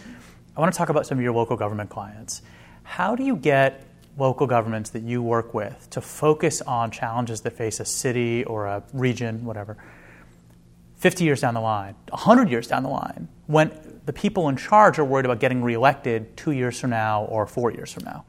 I 0.56 0.62
want 0.62 0.74
to 0.74 0.78
talk 0.78 0.90
about 0.90 1.06
some 1.06 1.18
of 1.18 1.24
your 1.24 1.34
local 1.34 1.58
government 1.58 1.90
clients. 1.90 2.42
How 2.84 3.16
do 3.16 3.24
you 3.24 3.36
get 3.36 3.86
local 4.20 4.46
governments 4.48 4.90
that 4.92 5.04
you 5.04 5.22
work 5.22 5.54
with 5.54 5.90
to 5.92 6.02
focus 6.02 6.62
on 6.62 6.92
challenges 6.92 7.42
that 7.42 7.54
face 7.54 7.80
a 7.80 7.86
city 7.86 8.44
or 8.44 8.66
a 8.68 8.84
region, 8.94 9.46
whatever, 9.46 9.78
50 10.98 11.24
years 11.24 11.42
down 11.42 11.54
the 11.54 11.62
line, 11.62 11.96
100 12.10 12.50
years 12.50 12.68
down 12.68 12.84
the 12.84 12.90
line, 12.90 13.30
when 13.48 13.72
the 14.06 14.14
people 14.14 14.50
in 14.50 14.58
charge 14.58 15.00
are 15.00 15.06
worried 15.06 15.26
about 15.26 15.40
getting 15.40 15.64
reelected 15.64 16.36
two 16.36 16.52
years 16.52 16.80
from 16.80 16.90
now 16.90 17.24
or 17.26 17.46
four 17.46 17.72
years 17.72 17.94
from 17.94 18.04
now? 18.04 18.26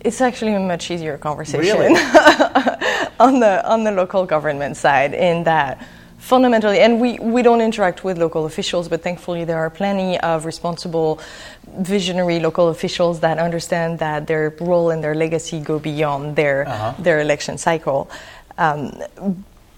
It's 0.00 0.20
actually 0.20 0.52
a 0.54 0.60
much 0.60 0.90
easier 0.90 1.16
conversation 1.16 1.78
really? 1.78 2.00
on 3.18 3.40
the 3.40 3.62
on 3.66 3.84
the 3.84 3.92
local 3.92 4.26
government 4.26 4.76
side 4.76 5.14
in 5.14 5.44
that 5.44 5.86
fundamentally, 6.26 6.80
and 6.80 7.00
we, 7.00 7.18
we 7.20 7.40
don't 7.42 7.60
interact 7.60 8.02
with 8.02 8.18
local 8.18 8.46
officials, 8.46 8.88
but 8.88 9.02
thankfully 9.02 9.44
there 9.44 9.58
are 9.58 9.70
plenty 9.70 10.18
of 10.20 10.44
responsible, 10.44 11.20
visionary 11.78 12.40
local 12.40 12.68
officials 12.68 13.20
that 13.20 13.38
understand 13.38 14.00
that 14.00 14.26
their 14.26 14.54
role 14.60 14.90
and 14.90 15.02
their 15.04 15.14
legacy 15.14 15.60
go 15.60 15.78
beyond 15.78 16.34
their 16.34 16.66
uh-huh. 16.68 16.94
their 16.98 17.20
election 17.20 17.56
cycle. 17.58 18.10
Um, 18.58 18.92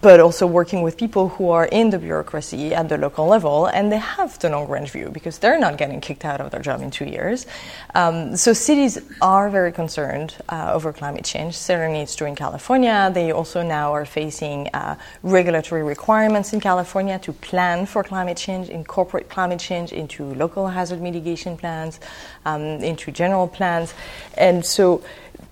but 0.00 0.20
also 0.20 0.46
working 0.46 0.82
with 0.82 0.96
people 0.96 1.28
who 1.28 1.50
are 1.50 1.66
in 1.66 1.90
the 1.90 1.98
bureaucracy 1.98 2.72
at 2.72 2.88
the 2.88 2.96
local 2.96 3.26
level 3.26 3.66
and 3.66 3.90
they 3.90 3.98
have 3.98 4.38
the 4.38 4.48
long 4.48 4.68
range 4.68 4.90
view 4.90 5.10
because 5.12 5.38
they're 5.38 5.58
not 5.58 5.76
getting 5.76 6.00
kicked 6.00 6.24
out 6.24 6.40
of 6.40 6.50
their 6.50 6.60
job 6.60 6.80
in 6.80 6.90
two 6.90 7.04
years. 7.04 7.46
Um, 7.94 8.36
so 8.36 8.52
cities 8.52 8.98
are 9.20 9.50
very 9.50 9.72
concerned 9.72 10.36
uh, 10.48 10.72
over 10.72 10.92
climate 10.92 11.24
change. 11.24 11.56
Certainly, 11.56 12.00
it's 12.02 12.14
true 12.14 12.28
in 12.28 12.36
California. 12.36 13.10
They 13.12 13.32
also 13.32 13.62
now 13.62 13.92
are 13.92 14.04
facing 14.04 14.68
uh, 14.68 14.96
regulatory 15.22 15.82
requirements 15.82 16.52
in 16.52 16.60
California 16.60 17.18
to 17.20 17.32
plan 17.32 17.86
for 17.86 18.04
climate 18.04 18.36
change, 18.36 18.68
incorporate 18.68 19.28
climate 19.28 19.58
change 19.58 19.90
into 19.92 20.24
local 20.34 20.68
hazard 20.68 21.00
mitigation 21.00 21.56
plans, 21.56 21.98
um, 22.44 22.62
into 22.62 23.10
general 23.10 23.48
plans. 23.48 23.94
And 24.36 24.64
so 24.64 25.02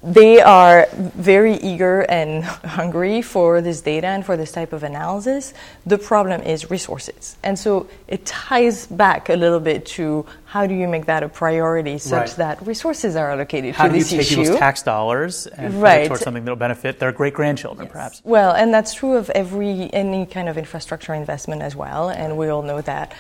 they 0.03 0.41
are 0.41 0.87
very 0.93 1.55
eager 1.55 2.03
and 2.03 2.45
hungry 2.79 3.23
for 3.23 3.61
this 3.61 3.81
data 3.81 4.07
and 4.07 4.25
for 4.25 4.37
this 4.37 4.53
type 4.53 4.73
of 4.73 4.83
analysis. 4.83 5.55
The 5.85 5.99
problem 5.99 6.43
is 6.43 6.71
resources. 6.71 7.37
And 7.43 7.59
so 7.59 7.89
it 8.07 8.25
ties 8.25 8.87
back 8.87 9.29
a 9.29 9.35
little 9.35 9.61
bit 9.61 9.87
to 9.97 10.25
how 10.45 10.67
do 10.67 10.75
you 10.75 10.87
make 10.87 11.07
that 11.07 11.23
a 11.23 11.29
priority 11.29 11.99
such 11.99 12.29
right. 12.29 12.37
that 12.37 12.67
resources 12.67 13.17
are 13.17 13.31
allocated 13.31 13.75
how 13.75 13.89
to 13.89 13.93
this 13.93 14.13
issue. 14.13 14.17
How 14.17 14.23
do 14.23 14.23
you 14.23 14.29
take 14.29 14.45
people's 14.45 14.59
tax 14.59 14.83
dollars 14.83 15.47
and 15.49 15.83
right. 15.83 15.99
put 15.99 16.05
it 16.05 16.09
towards 16.09 16.23
something 16.23 16.45
that 16.45 16.51
will 16.51 16.57
benefit 16.57 16.99
their 16.99 17.13
great 17.13 17.35
grandchildren, 17.35 17.87
yes. 17.87 17.93
perhaps? 17.93 18.23
Well, 18.25 18.53
and 18.53 18.73
that's 18.73 18.95
true 18.95 19.17
of 19.17 19.29
every 19.31 19.93
any 19.93 20.27
kind 20.27 20.49
of 20.49 20.57
infrastructure 20.57 21.15
investment 21.15 21.63
as 21.63 21.75
well. 21.75 22.11
And 22.11 22.37
we 22.37 22.49
all 22.49 22.63
know 22.63 22.81
that 22.83 23.13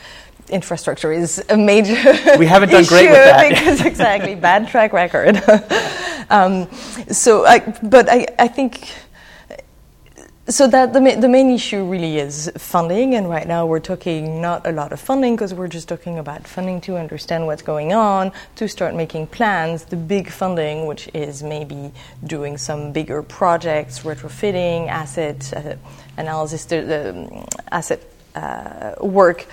infrastructure 0.50 1.12
is 1.12 1.42
a 1.48 1.56
major 1.56 1.94
we 2.38 2.46
haven't 2.46 2.70
done 2.70 2.84
great 2.84 3.10
with 3.10 3.18
that. 3.18 3.48
because 3.48 3.84
exactly 3.84 4.34
bad 4.34 4.68
track 4.72 4.92
record. 4.92 5.42
Um, 6.28 6.70
so 7.08 7.44
I, 7.44 7.60
but 7.82 8.08
I, 8.08 8.26
I 8.38 8.48
think 8.48 8.88
so 10.48 10.68
that 10.68 10.92
the, 10.92 11.00
the 11.20 11.28
main 11.28 11.50
issue 11.50 11.84
really 11.84 12.18
is 12.18 12.50
funding 12.56 13.16
and 13.16 13.28
right 13.28 13.48
now 13.48 13.66
we're 13.66 13.80
talking 13.80 14.40
not 14.40 14.64
a 14.64 14.70
lot 14.70 14.92
of 14.92 15.00
funding 15.00 15.34
because 15.34 15.52
we're 15.52 15.66
just 15.66 15.88
talking 15.88 16.18
about 16.18 16.46
funding 16.46 16.80
to 16.82 16.96
understand 16.96 17.46
what's 17.46 17.62
going 17.62 17.92
on 17.92 18.30
to 18.54 18.68
start 18.68 18.94
making 18.94 19.26
plans. 19.26 19.84
The 19.84 19.96
big 19.96 20.30
funding 20.30 20.86
which 20.86 21.08
is 21.14 21.42
maybe 21.42 21.92
doing 22.24 22.58
some 22.58 22.92
bigger 22.92 23.22
projects 23.24 24.00
retrofitting 24.04 24.88
asset 24.88 25.52
uh, 25.52 25.74
analysis 26.16 26.64
the, 26.66 26.82
the 26.82 27.48
asset 27.72 28.00
uh, 28.36 28.94
work 29.00 29.46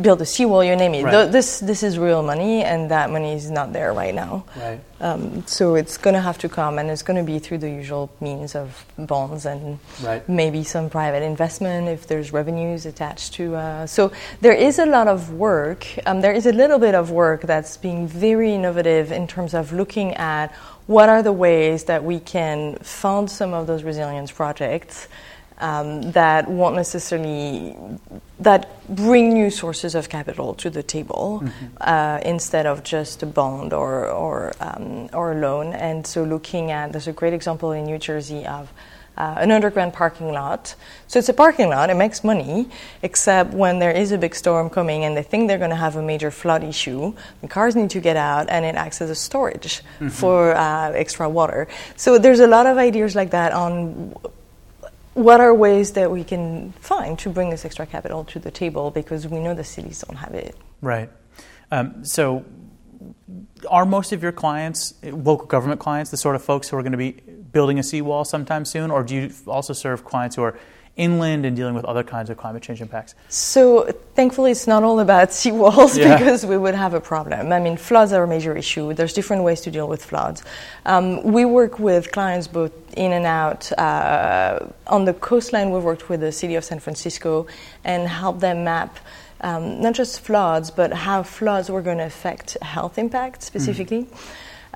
build 0.00 0.20
a 0.20 0.26
seawall, 0.26 0.64
you 0.64 0.74
name 0.76 0.94
it. 0.94 1.04
Right. 1.04 1.30
This 1.30 1.60
this 1.60 1.82
is 1.82 1.98
real 1.98 2.22
money, 2.22 2.62
and 2.62 2.90
that 2.90 3.10
money 3.10 3.34
is 3.34 3.50
not 3.50 3.72
there 3.72 3.92
right 3.92 4.14
now. 4.14 4.44
Right. 4.56 4.80
Um, 5.00 5.46
so 5.46 5.74
it's 5.74 5.98
going 5.98 6.14
to 6.14 6.20
have 6.20 6.38
to 6.38 6.48
come, 6.48 6.78
and 6.78 6.90
it's 6.90 7.02
going 7.02 7.18
to 7.18 7.30
be 7.32 7.38
through 7.38 7.58
the 7.58 7.70
usual 7.70 8.10
means 8.20 8.54
of 8.54 8.84
bonds 8.98 9.44
and 9.46 9.78
Right. 10.02 10.26
maybe 10.28 10.64
some 10.64 10.88
private 10.88 11.22
investment 11.22 11.88
if 11.88 12.06
there's 12.06 12.32
revenues 12.32 12.86
attached 12.86 13.34
to. 13.34 13.54
Uh, 13.54 13.86
so 13.86 14.12
there 14.40 14.54
is 14.54 14.78
a 14.78 14.86
lot 14.86 15.06
of 15.06 15.32
work. 15.34 15.86
Um, 16.06 16.20
there 16.22 16.32
is 16.32 16.46
a 16.46 16.52
little 16.52 16.78
bit 16.78 16.94
of 16.94 17.10
work 17.10 17.42
that's 17.42 17.76
being 17.76 18.08
very 18.08 18.54
innovative 18.54 19.12
in 19.12 19.26
terms 19.26 19.54
of 19.54 19.72
looking 19.72 20.14
at 20.14 20.52
what 20.86 21.08
are 21.08 21.22
the 21.22 21.32
ways 21.32 21.84
that 21.84 22.04
we 22.04 22.20
can 22.20 22.76
fund 22.76 23.30
some 23.30 23.54
of 23.54 23.66
those 23.66 23.82
resilience 23.82 24.30
projects 24.30 25.08
um, 25.58 26.12
that 26.12 26.48
won't 26.48 26.76
necessarily 26.76 27.76
that 28.40 28.68
bring 28.88 29.32
new 29.32 29.50
sources 29.50 29.94
of 29.94 30.08
capital 30.08 30.54
to 30.54 30.68
the 30.68 30.82
table 30.82 31.44
uh, 31.80 32.20
instead 32.24 32.66
of 32.66 32.82
just 32.82 33.22
a 33.22 33.26
bond 33.26 33.72
or 33.72 34.06
or 34.10 34.52
um, 34.60 35.08
or 35.12 35.32
a 35.32 35.36
loan. 35.36 35.72
And 35.72 36.06
so, 36.06 36.24
looking 36.24 36.70
at 36.70 36.92
there's 36.92 37.08
a 37.08 37.12
great 37.12 37.32
example 37.32 37.72
in 37.72 37.84
New 37.84 37.98
Jersey 37.98 38.46
of. 38.46 38.72
Uh, 39.16 39.36
an 39.38 39.52
underground 39.52 39.92
parking 39.92 40.32
lot. 40.32 40.74
So 41.06 41.20
it's 41.20 41.28
a 41.28 41.32
parking 41.32 41.68
lot, 41.68 41.88
it 41.88 41.94
makes 41.94 42.24
money, 42.24 42.68
except 43.00 43.54
when 43.54 43.78
there 43.78 43.92
is 43.92 44.10
a 44.10 44.18
big 44.18 44.34
storm 44.34 44.68
coming 44.68 45.04
and 45.04 45.16
they 45.16 45.22
think 45.22 45.46
they're 45.46 45.56
going 45.56 45.70
to 45.70 45.76
have 45.76 45.94
a 45.94 46.02
major 46.02 46.32
flood 46.32 46.64
issue, 46.64 47.14
the 47.40 47.46
cars 47.46 47.76
need 47.76 47.90
to 47.90 48.00
get 48.00 48.16
out 48.16 48.50
and 48.50 48.64
it 48.64 48.74
acts 48.74 49.00
as 49.00 49.10
a 49.10 49.14
storage 49.14 49.82
for 50.10 50.56
uh, 50.56 50.90
extra 50.90 51.28
water. 51.28 51.68
So 51.94 52.18
there's 52.18 52.40
a 52.40 52.48
lot 52.48 52.66
of 52.66 52.76
ideas 52.76 53.14
like 53.14 53.30
that 53.30 53.52
on 53.52 54.16
what 55.14 55.40
are 55.40 55.54
ways 55.54 55.92
that 55.92 56.10
we 56.10 56.24
can 56.24 56.72
find 56.72 57.18
to 57.20 57.30
bring 57.30 57.50
this 57.50 57.64
extra 57.64 57.86
capital 57.86 58.24
to 58.24 58.38
the 58.38 58.50
table 58.50 58.90
because 58.90 59.26
we 59.26 59.38
know 59.38 59.54
the 59.54 59.64
cities 59.64 60.04
don't 60.06 60.16
have 60.16 60.34
it. 60.34 60.56
Right. 60.80 61.10
Um, 61.70 62.04
so, 62.04 62.44
are 63.70 63.86
most 63.86 64.12
of 64.12 64.22
your 64.22 64.32
clients, 64.32 64.94
local 65.02 65.46
government 65.46 65.80
clients, 65.80 66.10
the 66.10 66.16
sort 66.16 66.36
of 66.36 66.42
folks 66.42 66.68
who 66.68 66.76
are 66.76 66.82
going 66.82 66.92
to 66.92 66.98
be 66.98 67.12
building 67.12 67.78
a 67.78 67.82
seawall 67.82 68.24
sometime 68.24 68.64
soon, 68.64 68.90
or 68.90 69.02
do 69.02 69.14
you 69.14 69.32
also 69.46 69.72
serve 69.72 70.04
clients 70.04 70.36
who 70.36 70.42
are 70.42 70.58
inland 70.96 71.44
and 71.44 71.56
dealing 71.56 71.74
with 71.74 71.84
other 71.84 72.02
kinds 72.04 72.30
of 72.30 72.36
climate 72.36 72.62
change 72.62 72.80
impacts? 72.80 73.14
So 73.28 73.90
thankfully, 74.14 74.50
it's 74.52 74.66
not 74.66 74.82
all 74.82 75.00
about 75.00 75.28
seawalls 75.40 75.96
Yeah. 75.96 76.16
because 76.16 76.46
we 76.46 76.56
would 76.56 76.74
have 76.74 76.94
a 76.94 77.00
problem. 77.00 77.52
I 77.52 77.60
mean, 77.60 77.76
floods 77.76 78.12
are 78.12 78.22
a 78.22 78.28
major 78.28 78.56
issue. 78.56 78.94
There's 78.94 79.12
different 79.12 79.42
ways 79.42 79.60
to 79.62 79.70
deal 79.70 79.88
with 79.88 80.04
floods. 80.04 80.42
Um, 80.86 81.22
we 81.22 81.44
work 81.44 81.78
with 81.78 82.12
clients 82.12 82.46
both 82.46 82.72
in 82.96 83.12
and 83.12 83.26
out. 83.26 83.72
Uh, 83.78 84.66
on 84.86 85.04
the 85.04 85.14
coastline, 85.14 85.70
we've 85.72 85.82
worked 85.82 86.08
with 86.08 86.20
the 86.20 86.30
city 86.32 86.54
of 86.54 86.64
San 86.64 86.78
Francisco 86.78 87.46
and 87.84 88.06
helped 88.08 88.40
them 88.40 88.64
map. 88.64 88.98
Um, 89.40 89.80
not 89.82 89.92
just 89.94 90.20
floods, 90.20 90.70
but 90.70 90.90
how 90.92 91.22
floods 91.22 91.68
were 91.68 91.82
going 91.82 91.98
to 91.98 92.04
affect 92.04 92.56
health 92.62 92.98
impact 92.98 93.42
specifically. 93.42 94.06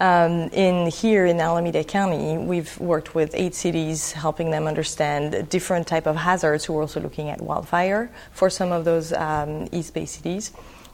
Um, 0.00 0.48
in 0.52 0.90
here 0.90 1.26
in 1.26 1.40
Alameda 1.40 1.82
County, 1.82 2.38
we've 2.38 2.78
worked 2.78 3.16
with 3.16 3.34
eight 3.34 3.54
cities, 3.54 4.12
helping 4.12 4.52
them 4.52 4.68
understand 4.68 5.48
different 5.48 5.88
type 5.88 6.06
of 6.06 6.14
hazards. 6.14 6.68
We're 6.68 6.82
also 6.82 7.00
looking 7.00 7.30
at 7.30 7.40
wildfire 7.40 8.10
for 8.30 8.48
some 8.48 8.70
of 8.70 8.84
those 8.84 9.12
um, 9.12 9.68
East 9.72 9.94
Bay 9.94 10.06
cities. 10.06 10.52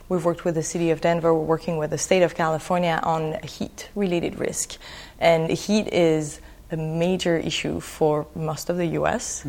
We've 0.09 0.25
worked 0.25 0.43
with 0.43 0.55
the 0.55 0.63
city 0.63 0.89
of 0.89 1.01
Denver. 1.01 1.33
We're 1.33 1.41
working 1.41 1.77
with 1.77 1.91
the 1.91 1.97
state 1.99 2.23
of 2.23 2.33
California 2.33 2.99
on 3.03 3.37
heat-related 3.43 4.39
risk, 4.39 4.77
and 5.19 5.49
heat 5.51 5.87
is 5.93 6.41
a 6.71 6.77
major 6.77 7.37
issue 7.37 7.79
for 7.79 8.25
most 8.33 8.71
of 8.71 8.77
the 8.77 8.87
U.S. 8.87 9.45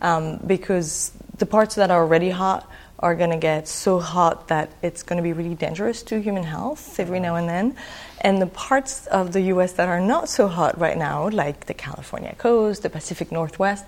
Um, 0.00 0.38
because 0.46 1.10
the 1.38 1.46
parts 1.46 1.74
that 1.74 1.90
are 1.90 2.02
already 2.02 2.30
hot 2.30 2.70
are 3.00 3.14
going 3.14 3.30
to 3.30 3.38
get 3.38 3.66
so 3.66 3.98
hot 3.98 4.48
that 4.48 4.70
it's 4.82 5.02
going 5.02 5.16
to 5.16 5.22
be 5.22 5.32
really 5.32 5.54
dangerous 5.54 6.02
to 6.04 6.20
human 6.20 6.44
health 6.44 7.00
every 7.00 7.18
now 7.18 7.34
and 7.34 7.48
then. 7.48 7.74
And 8.20 8.40
the 8.40 8.46
parts 8.46 9.06
of 9.06 9.32
the 9.32 9.40
US 9.54 9.72
that 9.72 9.88
are 9.88 10.00
not 10.00 10.28
so 10.28 10.48
hot 10.48 10.78
right 10.78 10.96
now, 10.96 11.28
like 11.30 11.66
the 11.66 11.74
California 11.74 12.34
coast, 12.36 12.82
the 12.82 12.90
Pacific 12.90 13.32
Northwest, 13.32 13.86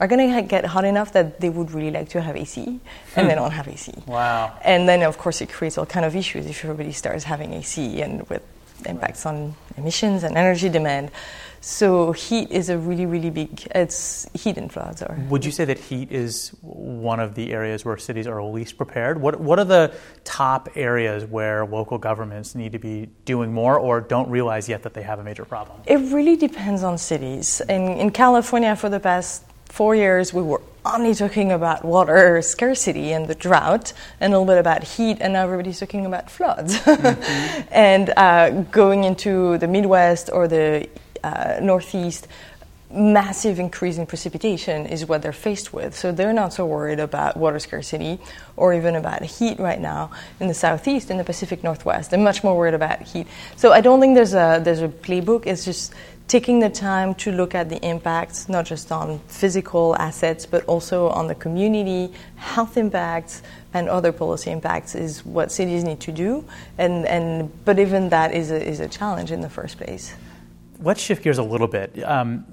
are 0.00 0.06
going 0.08 0.32
to 0.32 0.42
get 0.42 0.64
hot 0.64 0.84
enough 0.84 1.12
that 1.12 1.40
they 1.40 1.48
would 1.48 1.70
really 1.70 1.90
like 1.90 2.08
to 2.08 2.20
have 2.20 2.36
AC, 2.36 2.80
and 3.16 3.28
they 3.28 3.34
hmm. 3.34 3.38
don't 3.38 3.52
have 3.52 3.68
AC. 3.68 3.92
Wow. 4.06 4.52
And 4.64 4.88
then, 4.88 5.02
of 5.02 5.16
course, 5.18 5.40
it 5.40 5.48
creates 5.48 5.78
all 5.78 5.86
kind 5.86 6.04
of 6.04 6.16
issues 6.16 6.46
if 6.46 6.64
everybody 6.64 6.92
starts 6.92 7.22
having 7.22 7.52
AC 7.52 8.00
and 8.00 8.28
with 8.28 8.42
impacts 8.86 9.26
on 9.26 9.54
emissions 9.76 10.24
and 10.24 10.36
energy 10.36 10.68
demand. 10.68 11.10
So 11.64 12.10
heat 12.10 12.50
is 12.50 12.70
a 12.70 12.76
really, 12.76 13.06
really 13.06 13.30
big. 13.30 13.68
It's 13.72 14.28
heat 14.34 14.58
and 14.58 14.70
floods 14.70 15.00
are. 15.00 15.16
Would 15.28 15.44
you 15.44 15.52
say 15.52 15.64
that 15.64 15.78
heat 15.78 16.10
is 16.10 16.48
one 16.60 17.20
of 17.20 17.36
the 17.36 17.52
areas 17.52 17.84
where 17.84 17.96
cities 17.96 18.26
are 18.26 18.42
least 18.42 18.76
prepared? 18.76 19.20
What 19.20 19.40
What 19.40 19.60
are 19.60 19.64
the 19.64 19.94
top 20.24 20.68
areas 20.74 21.24
where 21.24 21.64
local 21.64 21.98
governments 21.98 22.56
need 22.56 22.72
to 22.72 22.80
be 22.80 23.08
doing 23.24 23.52
more, 23.52 23.78
or 23.78 24.00
don't 24.00 24.28
realize 24.28 24.68
yet 24.68 24.82
that 24.82 24.92
they 24.92 25.02
have 25.02 25.20
a 25.20 25.24
major 25.24 25.44
problem? 25.44 25.80
It 25.86 25.98
really 26.12 26.36
depends 26.36 26.82
on 26.82 26.98
cities. 26.98 27.62
In, 27.68 27.82
in 27.92 28.10
California, 28.10 28.74
for 28.74 28.88
the 28.88 28.98
past 28.98 29.44
four 29.66 29.94
years, 29.94 30.34
we 30.34 30.42
were 30.42 30.62
only 30.84 31.14
talking 31.14 31.52
about 31.52 31.84
water 31.84 32.42
scarcity 32.42 33.12
and 33.12 33.28
the 33.28 33.36
drought, 33.36 33.92
and 34.18 34.34
a 34.34 34.38
little 34.38 34.52
bit 34.52 34.58
about 34.58 34.82
heat, 34.82 35.18
and 35.20 35.34
now 35.34 35.44
everybody's 35.44 35.78
talking 35.78 36.06
about 36.06 36.28
floods. 36.28 36.80
and 37.70 38.12
uh, 38.16 38.50
going 38.72 39.04
into 39.04 39.58
the 39.58 39.68
Midwest 39.68 40.28
or 40.32 40.48
the 40.48 40.88
uh, 41.22 41.58
Northeast, 41.60 42.28
massive 42.92 43.58
increase 43.58 43.96
in 43.96 44.06
precipitation 44.06 44.86
is 44.86 45.06
what 45.06 45.22
they're 45.22 45.32
faced 45.32 45.72
with. 45.72 45.96
So 45.96 46.12
they're 46.12 46.32
not 46.32 46.52
so 46.52 46.66
worried 46.66 47.00
about 47.00 47.36
water 47.36 47.58
scarcity 47.58 48.18
or 48.56 48.74
even 48.74 48.96
about 48.96 49.22
heat 49.22 49.58
right 49.58 49.80
now 49.80 50.10
in 50.40 50.48
the 50.48 50.54
southeast 50.54 51.10
in 51.10 51.16
the 51.16 51.24
Pacific 51.24 51.64
Northwest. 51.64 52.10
They're 52.10 52.20
much 52.20 52.44
more 52.44 52.56
worried 52.56 52.74
about 52.74 53.02
heat. 53.02 53.26
So 53.56 53.72
I 53.72 53.80
don't 53.80 54.00
think 54.00 54.14
there's 54.14 54.34
a 54.34 54.60
there's 54.62 54.82
a 54.82 54.88
playbook. 54.88 55.46
It's 55.46 55.64
just 55.64 55.94
taking 56.28 56.60
the 56.60 56.70
time 56.70 57.14
to 57.14 57.32
look 57.32 57.54
at 57.54 57.68
the 57.68 57.84
impacts 57.84 58.48
not 58.48 58.64
just 58.64 58.92
on 58.92 59.18
physical 59.26 59.96
assets 59.96 60.46
but 60.46 60.64
also 60.66 61.08
on 61.08 61.26
the 61.26 61.34
community, 61.34 62.12
health 62.36 62.76
impacts 62.76 63.42
and 63.74 63.88
other 63.88 64.12
policy 64.12 64.50
impacts 64.50 64.94
is 64.94 65.24
what 65.24 65.50
cities 65.50 65.82
need 65.82 66.00
to 66.00 66.12
do. 66.12 66.44
And 66.76 67.06
and 67.06 67.50
but 67.64 67.78
even 67.78 68.10
that 68.10 68.34
is 68.34 68.50
a, 68.50 68.62
is 68.62 68.80
a 68.80 68.88
challenge 68.88 69.32
in 69.32 69.40
the 69.40 69.50
first 69.50 69.78
place. 69.78 70.14
Let's 70.82 71.00
shift 71.00 71.22
gears 71.22 71.38
a 71.38 71.42
little 71.44 71.68
bit. 71.68 72.02
Um, 72.02 72.44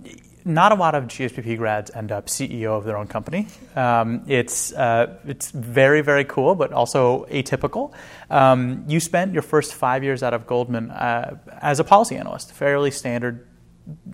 not 0.46 0.72
a 0.72 0.76
lot 0.76 0.96
of 0.96 1.06
GSPP 1.06 1.58
grads 1.58 1.92
end 1.92 2.12
up 2.12 2.28
CEO 2.28 2.78
of 2.78 2.84
their 2.84 2.98
own 2.98 3.08
company. 3.08 3.48
Um, 3.76 4.24
it's 4.28 4.72
uh, 4.74 5.18
it's 5.26 5.52
very 5.52 6.02
very 6.02 6.26
cool, 6.26 6.56
but 6.56 6.72
also 6.72 7.26
atypical. 7.26 7.94
Um, 8.30 8.86
you 8.88 9.00
spent 9.00 9.34
your 9.34 9.42
first 9.42 9.74
five 9.74 10.04
years 10.04 10.24
out 10.24 10.34
of 10.34 10.48
Goldman 10.48 10.92
uh, 10.92 11.38
as 11.62 11.80
a 11.80 11.84
policy 11.84 12.16
analyst, 12.16 12.52
fairly 12.52 12.92
standard, 12.92 13.48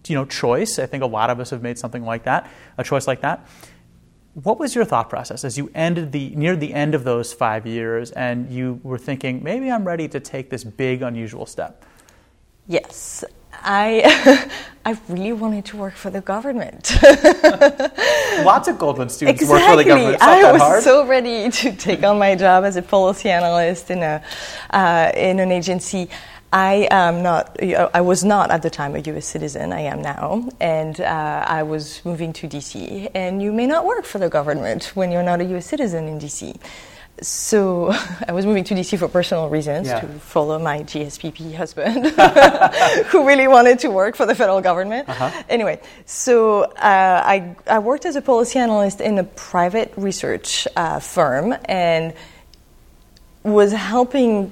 you 0.08 0.16
know, 0.16 0.26
choice. 0.26 0.80
I 0.80 0.86
think 0.86 1.04
a 1.04 1.08
lot 1.08 1.30
of 1.30 1.40
us 1.40 1.50
have 1.50 1.62
made 1.62 1.78
something 1.78 2.04
like 2.04 2.24
that, 2.24 2.50
a 2.78 2.84
choice 2.84 3.08
like 3.08 3.22
that. 3.22 3.48
What 4.34 4.60
was 4.60 4.76
your 4.76 4.84
thought 4.84 5.10
process 5.10 5.46
as 5.46 5.58
you 5.58 5.72
ended 5.74 6.12
the 6.12 6.36
near 6.36 6.56
the 6.56 6.74
end 6.74 6.96
of 6.96 7.04
those 7.04 7.34
five 7.34 7.66
years, 7.66 8.12
and 8.12 8.50
you 8.52 8.80
were 8.84 8.98
thinking 8.98 9.44
maybe 9.44 9.72
I'm 9.72 9.86
ready 9.86 10.08
to 10.10 10.20
take 10.20 10.50
this 10.50 10.64
big 10.64 11.02
unusual 11.02 11.46
step? 11.46 11.86
Yes, 12.68 13.24
I 13.66 14.50
I 14.86 14.96
really 15.10 15.34
wanted 15.34 15.66
to 15.66 15.78
work 15.78 15.96
for 15.96 16.12
the 16.12 16.22
government. 16.22 16.96
Lots 18.46 18.68
of 18.68 18.78
Goldman 18.78 19.10
students 19.10 19.44
work 19.50 19.64
for 19.64 19.76
the 19.78 19.84
government. 19.84 20.22
I 20.22 20.52
was 20.52 20.62
hard. 20.62 20.84
so 20.84 21.08
ready 21.08 21.50
to 21.50 21.76
take 21.76 22.04
on 22.04 22.20
my 22.20 22.36
job 22.36 22.64
as 22.64 22.76
a 22.76 22.84
policy 22.84 23.30
analyst 23.30 23.90
in 23.90 24.04
a 24.04 24.22
uh, 24.70 25.12
in 25.16 25.40
an 25.40 25.52
agency. 25.52 26.08
I 26.54 26.88
am 26.92 27.24
not. 27.24 27.58
I 27.94 28.02
was 28.02 28.24
not 28.24 28.52
at 28.52 28.62
the 28.62 28.70
time 28.70 28.96
a 28.96 29.00
U.S. 29.00 29.26
citizen. 29.26 29.74
I 29.74 29.82
am 29.82 30.02
now, 30.04 30.48
and 30.62 31.02
uh, 31.02 31.46
I 31.48 31.64
was 31.64 32.06
moving 32.06 32.32
to 32.34 32.48
D.C. 32.48 33.10
And 33.16 33.42
you 33.42 33.52
may 33.52 33.66
not 33.66 33.86
work 33.86 34.06
for 34.06 34.20
the 34.20 34.30
government 34.30 34.92
when 34.96 35.12
you're 35.12 35.24
not 35.24 35.42
a 35.42 35.46
U.S. 35.46 35.66
citizen 35.66 36.08
in 36.08 36.20
D.C. 36.20 36.54
So 37.22 37.92
I 38.28 38.32
was 38.34 38.46
moving 38.46 38.64
to 38.66 38.74
DC 38.76 38.98
for 39.00 39.08
personal 39.08 39.50
reasons 39.50 39.88
Yeah. 39.88 40.02
to 40.02 40.08
follow 40.20 40.60
my 40.60 40.80
GSPP 40.84 41.56
husband, 41.56 42.08
who 43.08 43.26
really 43.26 43.48
wanted 43.48 43.80
to 43.80 43.90
work 43.90 44.16
for 44.16 44.26
the 44.26 44.36
federal 44.36 44.62
government. 44.62 45.08
Anyway, 45.50 45.80
so 46.06 46.64
uh, 46.64 47.22
I, 47.26 47.56
I 47.68 47.80
worked 47.80 48.06
as 48.06 48.16
a 48.16 48.22
policy 48.22 48.60
analyst 48.60 49.02
in 49.02 49.18
a 49.18 49.24
private 49.24 49.94
research 49.96 50.68
uh, 50.76 51.00
firm 51.00 51.56
and 51.66 52.14
was 53.44 53.72
helping 53.72 54.52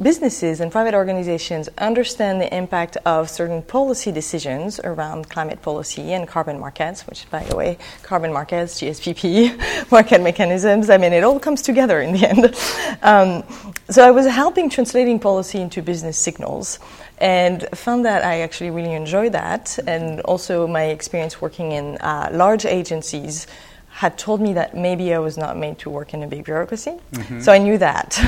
businesses 0.00 0.60
and 0.60 0.72
private 0.72 0.94
organizations 0.94 1.68
understand 1.78 2.40
the 2.40 2.54
impact 2.54 2.96
of 3.04 3.28
certain 3.28 3.62
policy 3.62 4.10
decisions 4.10 4.80
around 4.80 5.28
climate 5.28 5.60
policy 5.62 6.12
and 6.12 6.26
carbon 6.26 6.58
markets, 6.58 7.06
which, 7.06 7.28
by 7.30 7.42
the 7.44 7.56
way, 7.56 7.78
carbon 8.02 8.32
markets, 8.32 8.80
GSPP, 8.80 9.90
market 9.90 10.22
mechanisms, 10.22 10.88
I 10.88 10.96
mean, 10.96 11.12
it 11.12 11.24
all 11.24 11.38
comes 11.38 11.62
together 11.62 12.00
in 12.00 12.12
the 12.12 12.28
end. 12.28 12.54
Um, 13.02 13.44
so 13.90 14.06
I 14.06 14.10
was 14.10 14.26
helping 14.26 14.70
translating 14.70 15.18
policy 15.18 15.60
into 15.60 15.82
business 15.82 16.18
signals 16.18 16.78
and 17.18 17.66
found 17.74 18.04
that 18.04 18.24
I 18.24 18.40
actually 18.40 18.70
really 18.70 18.94
enjoyed 18.94 19.32
that. 19.32 19.78
And 19.86 20.20
also 20.22 20.66
my 20.66 20.84
experience 20.84 21.40
working 21.40 21.72
in 21.72 21.96
uh, 21.98 22.30
large 22.32 22.64
agencies 22.64 23.46
had 23.92 24.16
told 24.16 24.40
me 24.40 24.54
that 24.54 24.74
maybe 24.74 25.12
I 25.12 25.18
was 25.18 25.36
not 25.36 25.56
made 25.58 25.78
to 25.80 25.90
work 25.90 26.14
in 26.14 26.22
a 26.22 26.26
big 26.26 26.44
bureaucracy. 26.44 26.96
Mm-hmm. 27.12 27.40
So 27.40 27.52
I 27.52 27.58
knew 27.58 27.76
that. 27.78 28.18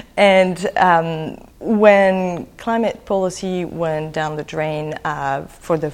and 0.21 0.69
um, 0.77 1.37
when 1.59 2.45
climate 2.57 3.05
policy 3.05 3.65
went 3.65 4.13
down 4.13 4.35
the 4.35 4.43
drain 4.43 4.93
uh, 5.03 5.45
for 5.47 5.77
the 5.77 5.91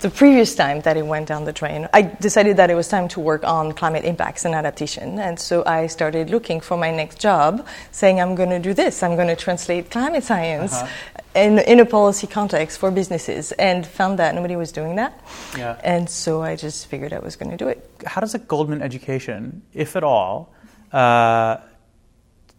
the 0.00 0.10
previous 0.10 0.54
time 0.54 0.82
that 0.82 0.98
it 0.98 1.06
went 1.06 1.26
down 1.28 1.46
the 1.46 1.52
drain, 1.52 1.88
I 1.94 2.02
decided 2.02 2.58
that 2.58 2.68
it 2.68 2.74
was 2.74 2.88
time 2.88 3.08
to 3.08 3.20
work 3.20 3.42
on 3.42 3.72
climate 3.72 4.04
impacts 4.04 4.44
and 4.44 4.54
adaptation. 4.54 5.18
And 5.18 5.40
so 5.40 5.64
I 5.64 5.86
started 5.86 6.28
looking 6.28 6.60
for 6.60 6.76
my 6.76 6.90
next 6.90 7.18
job, 7.18 7.66
saying, 7.90 8.20
I'm 8.20 8.34
going 8.34 8.50
to 8.50 8.58
do 8.58 8.74
this. 8.74 9.02
I'm 9.02 9.16
going 9.16 9.28
to 9.28 9.36
translate 9.36 9.90
climate 9.90 10.22
science 10.22 10.74
uh-huh. 10.74 10.86
in, 11.34 11.58
in 11.60 11.80
a 11.80 11.86
policy 11.86 12.26
context 12.26 12.78
for 12.80 12.90
businesses, 12.90 13.52
and 13.52 13.86
found 13.86 14.18
that 14.18 14.34
nobody 14.34 14.56
was 14.56 14.72
doing 14.72 14.96
that. 14.96 15.18
Yeah. 15.56 15.80
And 15.82 16.10
so 16.10 16.42
I 16.42 16.54
just 16.54 16.86
figured 16.88 17.14
I 17.14 17.20
was 17.20 17.36
going 17.36 17.50
to 17.50 17.56
do 17.56 17.68
it. 17.68 17.88
How 18.04 18.20
does 18.20 18.34
a 18.34 18.40
Goldman 18.40 18.82
education, 18.82 19.62
if 19.72 19.96
at 19.96 20.04
all, 20.04 20.52
uh, 20.92 21.56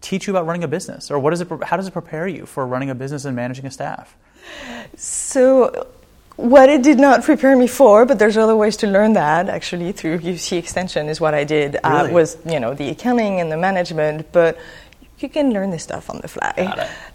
teach 0.05 0.27
you 0.27 0.33
about 0.33 0.45
running 0.45 0.63
a 0.63 0.67
business? 0.67 1.09
Or 1.09 1.19
what 1.19 1.31
does 1.31 1.41
it, 1.41 1.49
how 1.63 1.77
does 1.77 1.87
it 1.87 1.91
prepare 1.91 2.27
you 2.27 2.45
for 2.45 2.65
running 2.65 2.89
a 2.89 2.95
business 2.95 3.25
and 3.25 3.35
managing 3.35 3.65
a 3.65 3.71
staff? 3.71 4.15
So, 4.95 5.87
what 6.35 6.69
it 6.69 6.83
did 6.83 6.99
not 6.99 7.23
prepare 7.23 7.55
me 7.55 7.65
for, 7.65 8.05
but 8.05 8.19
there's 8.19 8.37
other 8.37 8.55
ways 8.55 8.75
to 8.77 8.87
learn 8.87 9.13
that 9.13 9.47
actually 9.49 9.93
through 9.93 10.19
UC 10.19 10.57
Extension 10.57 11.07
is 11.07 11.21
what 11.21 11.33
I 11.33 11.45
did. 11.45 11.77
Uh, 11.77 11.79
really? 11.83 12.09
Uh, 12.09 12.13
was 12.13 12.37
you 12.45 12.59
know 12.59 12.73
the 12.73 12.89
accounting 12.89 13.39
and 13.39 13.51
the 13.51 13.57
management, 13.57 14.31
but 14.31 14.57
you 15.19 15.30
can 15.30 15.54
learn 15.54 15.69
this 15.71 15.84
stuff 15.84 16.10
on 16.10 16.19
the 16.21 16.28
fly. 16.28 16.54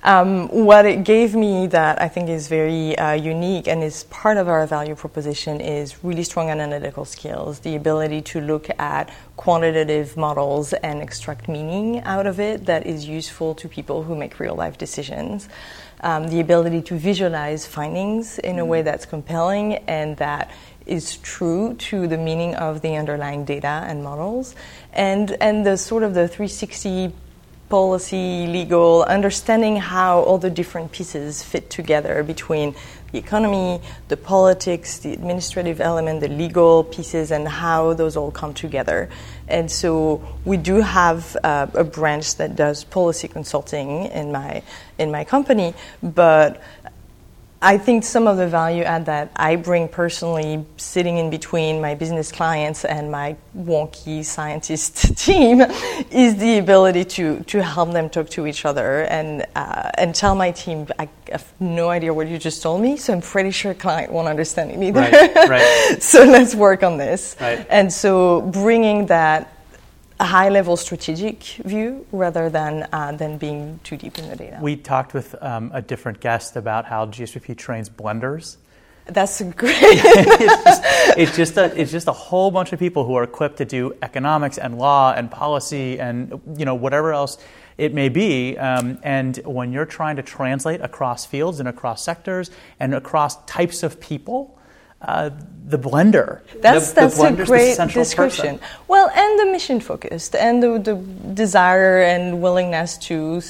Um, 0.03 0.49
what 0.49 0.87
it 0.87 1.05
gave 1.05 1.35
me 1.35 1.67
that 1.67 2.01
I 2.01 2.09
think 2.09 2.31
is 2.31 2.49
very 2.49 2.97
uh, 2.97 3.13
unique 3.13 3.69
and 3.69 3.83
is 3.83 4.05
part 4.05 4.39
of 4.39 4.49
our 4.49 4.67
value 4.67 4.95
proposition 4.95 5.61
is 5.61 6.03
really 6.03 6.23
strong 6.23 6.49
analytical 6.49 7.05
skills, 7.05 7.61
the 7.61 7.77
ability 7.77 8.23
to 8.23 8.41
look 8.41 8.69
at 8.79 9.13
quantitative 9.37 10.17
models 10.17 10.73
and 10.73 11.03
extract 11.03 11.49
meaning 11.49 12.01
out 12.01 12.27
of 12.27 12.41
it 12.41 12.65
that 12.67 12.87
is 12.87 13.07
useful 13.07 13.55
to 13.57 13.69
people 13.69 14.03
who 14.03 14.17
make 14.17 14.41
real 14.41 14.55
life 14.55 14.79
decisions. 14.79 15.49
Um, 16.03 16.29
the 16.29 16.41
ability 16.41 16.81
to 16.83 16.97
visualize 16.97 17.67
findings 17.67 18.39
in 18.39 18.59
a 18.59 18.65
way 18.65 18.81
that's 18.81 19.05
compelling 19.05 19.75
and 19.87 20.17
that 20.17 20.51
is 20.87 21.19
true 21.19 21.75
to 21.75 22.09
the 22.09 22.17
meaning 22.17 22.55
of 22.55 22.81
the 22.81 22.97
underlying 22.97 23.45
data 23.45 23.85
and 23.87 24.03
models, 24.03 24.55
and 24.95 25.31
and 25.43 25.65
the 25.65 25.77
sort 25.77 26.03
of 26.03 26.15
the 26.15 26.27
360 26.27 27.13
policy, 27.71 28.47
legal, 28.47 29.05
understanding 29.05 29.77
how 29.77 30.21
all 30.21 30.37
the 30.37 30.51
different 30.51 30.93
pieces 30.93 31.43
fit 31.43 31.71
together 31.71 32.23
between 32.23 32.75
the 33.13 33.19
economy, 33.19 33.81
the 34.09 34.17
politics, 34.17 34.99
the 34.99 35.13
administrative 35.13 35.81
element, 35.81 36.21
the 36.21 36.29
legal 36.29 36.85
pieces, 36.85 37.31
and 37.31 37.49
how 37.49 37.95
those 37.95 38.17
all 38.17 38.31
come 38.31 38.53
together. 38.53 39.09
And 39.49 39.71
so 39.71 40.23
we 40.45 40.57
do 40.57 40.81
have 40.81 41.37
uh, 41.43 41.67
a 41.75 41.85
branch 41.85 42.37
that 42.37 42.55
does 42.55 42.85
policy 42.85 43.29
consulting 43.29 44.07
in 44.07 44.31
my 44.31 44.63
in 44.99 45.11
my 45.11 45.25
company, 45.25 45.73
but 46.03 46.63
I 47.63 47.77
think 47.77 48.05
some 48.05 48.27
of 48.27 48.39
the 48.39 48.49
value 48.49 48.85
add 48.85 49.05
that 49.07 49.33
I 49.37 49.57
bring 49.57 49.87
personally, 49.87 50.65
sitting 50.79 51.19
in 51.19 51.29
between 51.29 51.79
my 51.79 51.95
business 51.95 52.33
clients 52.33 52.87
and 52.87 53.11
my 53.11 53.37
wonky 53.55 54.25
scientist 54.25 55.17
team, 55.19 55.61
is 56.11 56.37
the 56.37 56.57
ability 56.57 57.05
to, 57.05 57.41
to 57.41 57.63
help 57.63 57.93
them 57.93 58.09
talk 58.09 58.31
to 58.31 58.47
each 58.47 58.65
other 58.65 59.03
and 59.03 59.45
uh, 59.55 59.91
and 59.99 60.15
tell 60.15 60.35
my 60.35 60.51
team 60.53 60.87
I 60.99 61.09
have 61.31 61.53
no 61.61 61.91
idea 61.91 62.15
what 62.15 62.29
you 62.29 62.39
just 62.39 62.63
told 62.63 62.81
me, 62.81 62.97
so 62.97 63.13
I'm 63.13 63.21
pretty 63.21 63.51
sure 63.51 63.73
a 63.73 63.75
client 63.75 64.11
won't 64.11 64.29
understand 64.29 64.71
it 64.71 64.83
either. 64.83 65.01
Right, 65.01 65.49
right. 65.49 65.97
so 66.03 66.25
let's 66.25 66.55
work 66.55 66.83
on 66.83 66.97
this. 66.97 67.37
Right. 67.39 67.67
And 67.69 67.93
so 67.93 68.41
bringing 68.41 69.07
that 69.07 69.53
a 70.21 70.25
high 70.25 70.51
level 70.51 70.77
strategic 70.77 71.43
view 71.65 72.07
rather 72.13 72.51
than 72.51 72.87
uh, 72.93 73.11
than 73.13 73.39
being 73.39 73.81
too 73.83 73.97
deep 73.97 74.19
in 74.19 74.29
the 74.29 74.37
data. 74.37 74.59
We 74.61 74.77
talked 74.77 75.15
with 75.15 75.35
um, 75.43 75.71
a 75.73 75.81
different 75.81 76.21
guest 76.21 76.57
about 76.57 76.85
how 76.85 77.07
GSPP 77.07 77.57
trains 77.57 77.89
blenders. 77.89 78.59
That's 79.07 79.41
great. 79.41 79.77
it's, 79.81 80.65
just, 80.65 80.83
it's, 81.19 81.37
just, 81.37 81.57
a 81.57 81.81
it's 81.81 81.91
just 81.91 82.07
a 82.07 82.13
whole 82.13 82.51
bunch 82.51 82.73
of 82.73 82.79
people 82.79 83.05
who 83.05 83.15
are 83.15 83.25
equipped 83.25 83.57
to 83.59 83.65
do 83.65 83.97
economics 84.03 84.59
and 84.59 84.79
law 84.79 85.13
and 85.13 85.31
policy 85.31 85.99
and 85.99 86.39
you 86.57 86.67
know 86.67 86.75
whatever 86.75 87.13
else 87.15 87.39
it 87.79 87.95
may 87.95 88.11
be. 88.11 88.59
Um, 88.59 88.99
and 89.03 89.39
when 89.39 89.73
you're 89.73 89.87
trying 89.87 90.17
to 90.17 90.23
translate 90.23 90.83
across 90.83 91.25
fields 91.25 91.61
and 91.61 91.69
across 91.69 92.05
sectors 92.05 92.51
and 92.79 92.95
across 92.95 93.43
types 93.47 93.83
of 93.83 93.99
people, 94.01 94.59
uh, 95.03 95.31
the 95.67 95.79
blender. 95.79 96.41
That's 96.61 96.93
the, 96.93 97.03
that's 97.03 97.17
the 97.19 97.27
a 97.27 97.45
great 97.47 97.77
description. 97.77 98.59
Person. 98.59 98.61
Well, 98.89 99.09
and 99.11 99.41
the 99.41 99.47
mission 99.53 99.81
focused, 99.81 100.35
and 100.35 100.63
the, 100.63 100.79
the 100.79 100.95
desire 101.35 102.03
and 102.03 102.43
willingness 102.43 102.99
to 102.99 103.41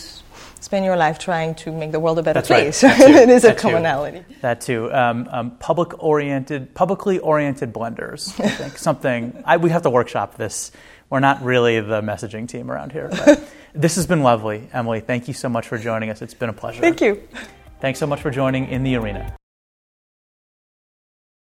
spend 0.60 0.84
your 0.84 0.96
life 0.96 1.18
trying 1.18 1.54
to 1.54 1.72
make 1.72 1.90
the 1.90 1.98
world 1.98 2.18
a 2.18 2.22
better 2.22 2.40
that's 2.40 2.48
place. 2.48 2.82
Right. 2.84 3.00
it 3.00 3.28
is 3.30 3.42
that 3.42 3.56
a 3.56 3.60
commonality. 3.60 4.20
Too. 4.20 4.34
That 4.42 4.60
too. 4.60 4.92
Um, 4.92 5.28
um, 5.30 5.50
public 5.52 6.02
oriented, 6.02 6.74
publicly 6.74 7.18
oriented 7.18 7.72
blenders. 7.72 8.38
I 8.38 8.48
think 8.48 8.78
something. 8.88 9.42
I, 9.44 9.56
we 9.56 9.70
have 9.70 9.82
to 9.82 9.90
workshop 9.90 10.36
this. 10.36 10.70
We're 11.08 11.20
not 11.20 11.42
really 11.42 11.80
the 11.80 12.02
messaging 12.02 12.46
team 12.46 12.70
around 12.70 12.92
here. 12.92 13.08
this 13.74 13.96
has 13.96 14.06
been 14.06 14.22
lovely, 14.22 14.68
Emily. 14.72 15.00
Thank 15.00 15.26
you 15.26 15.34
so 15.34 15.48
much 15.48 15.66
for 15.66 15.78
joining 15.78 16.10
us. 16.10 16.22
It's 16.22 16.34
been 16.34 16.50
a 16.50 16.52
pleasure. 16.52 16.80
Thank 16.80 17.00
you. 17.00 17.26
Thanks 17.80 17.98
so 17.98 18.06
much 18.06 18.20
for 18.20 18.30
joining 18.30 18.68
in 18.68 18.84
the 18.84 18.94
arena. 18.94 19.34